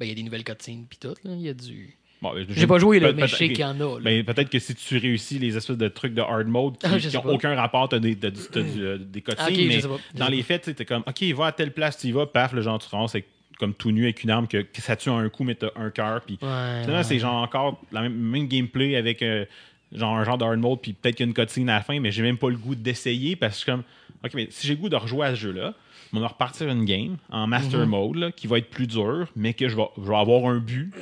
[0.00, 1.32] Ben, il y a des nouvelles cutscenes pis tout, là.
[1.34, 1.96] Il y a du.
[2.22, 4.00] Bon, J'ai pas joué, là, peut- mais je sais peut- qu'il y en a, là.
[4.00, 6.96] Ben, peut-être que si tu réussis les espèces de trucs de hard mode qui Ah,
[6.96, 7.28] n'ont pas.
[7.30, 9.80] aucun rapport, t'as des, t'as euh, des cutscenes, Ah, mais
[10.14, 12.62] dans les faits, t'es comme, OK, va à telle place, tu y vas, paf, le
[12.62, 13.26] genre, tu te avec-
[13.58, 15.90] comme tout nu avec une arme que, que ça tue un coup, mais t'as un
[15.90, 16.48] cœur, puis Ouais,
[16.80, 17.04] finalement, ouais.
[17.04, 19.44] c'est genre encore la même, même gameplay avec euh,
[19.92, 21.82] genre un genre de hard mode, puis peut-être qu'il y a une cutscene à la
[21.82, 23.82] fin, mais j'ai même pas le goût d'essayer parce que je suis comme,
[24.24, 25.74] OK, mais si j'ai le goût de rejouer à ce jeu-là,
[26.16, 27.86] on va repartir une game en master Mhm.
[27.90, 30.58] mode là, qui va être plus dur, mais que je vais, je vais avoir un
[30.58, 30.92] but,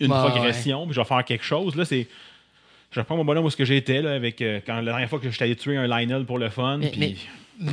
[0.00, 1.76] une Ouais, progression, puis je vais faire quelque chose.
[1.76, 2.06] Là, c'est.
[2.90, 5.18] Je reprends mon bonhomme où ce que j'étais là, avec euh, quand la dernière fois
[5.18, 6.78] que j'étais allé tuer un Lionel pour le fun.
[6.78, 7.16] Mais- puis-
[7.58, 7.70] mais-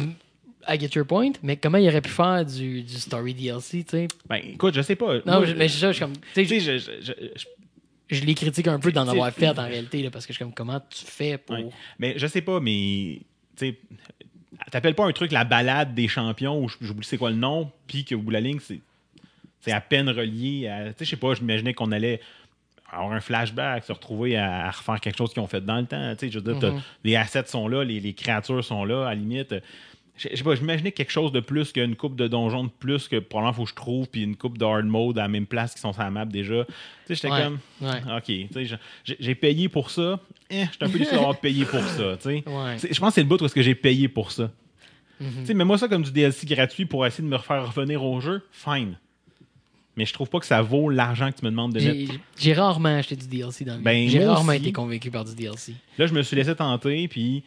[0.68, 3.90] I get your point, mais comment il aurait pu faire du, du story DLC, tu
[3.92, 4.08] sais?
[4.30, 5.16] Ben, écoute, je sais pas.
[5.18, 6.14] Non, Moi, je- mais je comme.
[6.36, 9.48] Tu sais, je, je- je- je- je- je les critique un peu d'en avoir fait
[9.58, 11.56] en réalité, là, parce que je suis comme, comment tu fais pour.
[11.56, 11.70] ouais.
[11.98, 13.22] mais je sais pas, mais
[14.70, 18.06] t'appelles pas un truc la balade des champions ou j'oublie c'est quoi le nom, puis
[18.12, 18.80] bout de la ligne, c'est
[19.62, 20.86] c'est à peine relié à.
[20.88, 22.20] Tu sais, je sais pas, j'imaginais qu'on allait
[22.92, 25.86] avoir un flashback, se retrouver à, à refaire quelque chose qu'ils ont fait dans le
[25.86, 26.12] temps.
[26.16, 26.82] Tu sais, je veux dire, Mhm.
[27.04, 29.56] les assets sont là, les, les créatures sont là, à la limite.
[30.30, 33.18] Je sais pas, j'imaginais quelque chose de plus qu'une coupe de donjons de plus que
[33.18, 35.74] probablement faut que je trouve, puis une coupe de hard mode à la même place
[35.74, 36.66] qui sont sur la map déjà.
[36.66, 36.72] Tu
[37.08, 37.60] sais, j'étais Ouais, comme.
[37.82, 38.18] ouais.
[38.18, 38.68] OK,
[39.20, 40.20] j'ai- payé pour ça.
[40.50, 42.18] Eh, j'étais un peu déçu d'avoir payé pour ça.
[42.26, 42.78] Ouais.
[42.92, 44.52] Je pense que c'est le bout où est-ce que j'ai payé pour ça.
[45.20, 48.20] Tu sais, mets-moi ça comme du DLC gratuit pour essayer de me refaire revenir au
[48.22, 48.98] jeu, fine.
[49.96, 52.14] Mais je trouve pas que ça vaut l'argent que tu me demandes de mettre.
[52.40, 54.62] j'ai rarement acheté du DLC dans le Ben, J'ai moi rarement aussi.
[54.62, 55.74] été convaincu par du DLC.
[55.98, 57.44] Là, je me suis laissé tenter, puis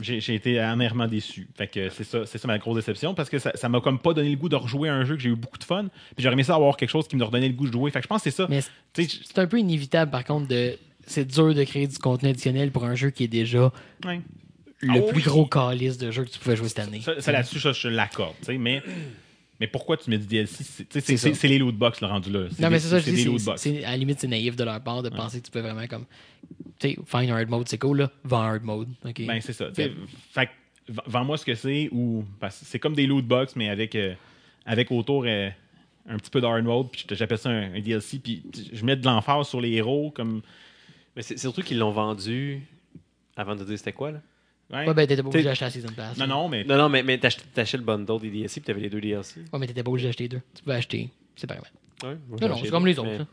[0.00, 1.48] j'ai été amèrement déçu.
[1.56, 3.98] Fait que c'est ça, c'est ça ma grosse déception, parce que ça ça m'a comme
[3.98, 5.86] pas donné le goût de rejouer à un jeu que j'ai eu beaucoup de fun.
[6.14, 7.90] Puis j'aurais aimé ça avoir quelque chose qui me redonnait le goût de jouer.
[7.90, 8.48] Fait que je pense que c'est ça.
[8.94, 10.76] C'est un peu inévitable, par contre, de.
[11.06, 13.72] C'est dur de créer du contenu additionnel pour un jeu qui est déjà
[14.04, 14.20] ouais.
[14.80, 15.22] le Ah plus oui.
[15.22, 17.00] gros calice de jeux que tu pouvais jouer cette année.
[17.00, 18.34] Ça, ça, là-dessus, ça, je l'accorde.
[18.58, 18.82] Mais,
[19.60, 21.40] mais pourquoi tu mets du DLC C'est- tu sais, C'est C'est ça.
[21.40, 22.40] c'est les loot box le rendu là.
[22.58, 23.60] Non, mais c'est ça, je des dis, loot c'est- box.
[23.62, 25.86] c'est- à la limite, c'est naïf de leur part de penser que tu peux vraiment
[25.86, 26.04] comme.
[26.78, 28.10] Tu sais, find hard mode, c'est cool, là.
[28.24, 28.88] Va en hard mode.
[29.04, 29.26] OK.
[29.26, 29.68] Ben, c'est ça.
[29.68, 29.92] tu sais,
[30.30, 30.48] Fait
[31.06, 32.24] vends-moi ce que c'est, ou.
[32.38, 34.14] parce que c'est comme des loot box, mais avec, euh,
[34.66, 35.48] avec autour euh,
[36.08, 38.42] un petit peu de hard mode, puis j'appelle ça un, un DLC, puis
[38.72, 40.42] je mets de l'emphase sur les héros, comme.
[41.16, 42.60] Mais c'est c'est surtout qu'ils l'ont vendu
[43.36, 44.20] avant de dire c'était quoi, là?
[44.70, 44.86] Ouais.
[44.88, 46.16] ouais, ben, t'étais pas obligé d'acheter la Season Pass.
[46.18, 46.64] non, non, mais.
[46.64, 47.18] Non, non, mais, mais
[47.76, 49.40] le bundle des DLC puis t'avais les deux DLC.
[49.52, 50.42] Ouais, mais t'étais pas obligé d'acheter les deux.
[50.54, 51.66] Tu pouvais acheter séparément.
[52.02, 53.08] Ouais, moi, Non, non, c'est comme les autres.
[53.08, 53.24] mais-.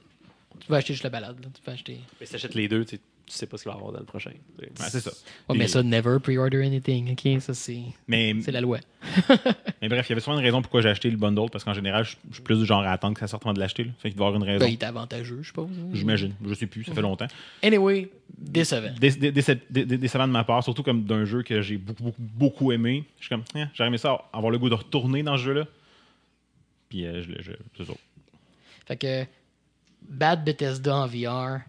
[0.59, 1.37] Tu peux acheter juste la balade.
[1.43, 1.49] Là.
[1.53, 1.99] Tu peux acheter.
[2.19, 3.93] Mais si t'achètes les deux, tu sais- tu sais pas ce qu'il va y avoir
[3.93, 4.31] dans le prochain.
[4.59, 5.11] Ouais, c'est ça.
[5.49, 7.13] Ouais, mais ça, never pre-order anything.
[7.13, 8.79] OK, ça, c'est Mais, c'est la loi.
[9.81, 11.73] mais bref, il y avait souvent une raison pourquoi j'ai acheté le bundle, parce qu'en
[11.73, 13.83] général, je je suis plus du genre à attendre que ça sorte avant de l'acheter.
[13.85, 13.91] là.
[13.99, 14.65] Fait qu'il doit y avoir une raison.
[14.65, 15.69] Ben, il est avantageux, je suppose.
[15.93, 16.33] J'imagine.
[16.47, 17.27] Je sais plus, ça fait longtemps.
[17.61, 18.93] Anyway, décevant.
[18.99, 21.77] Dé- dé- décep- dé- dé- décevant de ma part, surtout comme d'un jeu que j'ai
[21.77, 23.03] beaucoup, beaucoup, beaucoup aimé.
[23.19, 25.65] Je suis comme, eh, j'aurais aimé ça avoir le goût de retourner dans ce jeu-là.
[26.89, 27.93] Puis, euh, je, le- je, c'est ça.
[28.85, 29.25] Fait que
[30.07, 31.61] bad Bethesda en VR,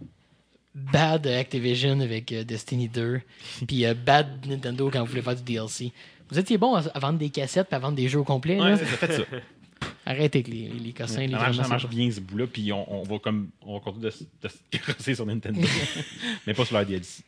[0.74, 3.20] bad Activision avec euh, Destiny 2,
[3.66, 5.92] puis euh, bad Nintendo quand vous voulez faire du DLC.
[6.31, 8.61] Vous étiez bon à, à vendre des cassettes et à vendre des jeux au complet.
[8.61, 8.77] Ouais, là?
[8.79, 8.85] ça.
[10.07, 13.03] Arrêtez avec les, les cossins, les ça, marche, ça bien ce bout-là, puis on, on
[13.05, 15.61] va comme on va continuer de, se- de se crosser sur Nintendo.
[16.47, 17.22] Mais pas sur leur DLC.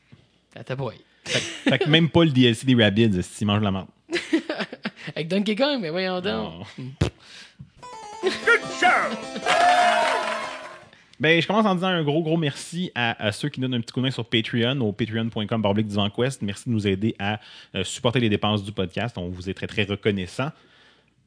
[0.55, 0.95] Attends, boy.
[1.25, 3.89] Fait que même pas le DLC des Rabbids, s'ils mangent la merde.
[5.15, 6.25] Avec Donkey Kong, mais voyons donc.
[6.25, 6.63] Non.
[11.19, 13.81] Ben, je commence en disant un gros, gros merci à, à ceux qui donnent un
[13.81, 16.43] petit coup de main sur Patreon, au patreon.com barblique du Quest.
[16.43, 17.41] Merci de nous aider à
[17.75, 19.17] euh, supporter les dépenses du podcast.
[19.17, 20.51] On vous est très, très reconnaissant.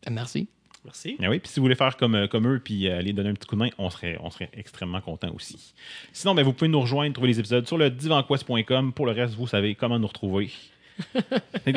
[0.10, 0.48] Merci.
[0.86, 1.18] Merci.
[1.22, 3.30] Ah oui, puis si vous voulez faire comme, euh, comme eux puis euh, aller donner
[3.30, 5.74] un petit coup de main, on serait, on serait extrêmement content aussi.
[6.14, 8.94] Sinon, ben, vous pouvez nous rejoindre, trouver les épisodes sur le divanquest.com.
[8.94, 10.52] Pour le reste, vous savez comment nous retrouver.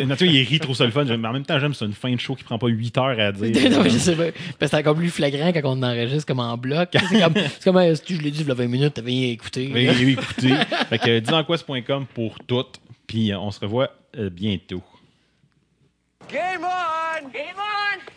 [0.06, 1.04] Mathieu, il rit, trouve ça le fun.
[1.04, 3.18] Mais en même temps, j'aime ça, une fin de show qui prend pas 8 heures
[3.20, 3.70] à dire.
[3.70, 4.30] non, mais je sais pas.
[4.58, 6.90] Parce que c'est encore plus flagrant quand on enregistre comme en bloc.
[6.92, 8.94] C'est comme, c'est comme euh, si tu- je l'ai dit il y a 20 minutes,
[8.94, 9.70] t'avais rien écouté.
[9.72, 10.54] Oui, oui, écoutez.
[10.88, 12.64] fait que pour tout.
[13.06, 14.82] Puis euh, on se revoit euh, bientôt.
[16.30, 17.28] Game on!
[17.28, 18.11] Game on!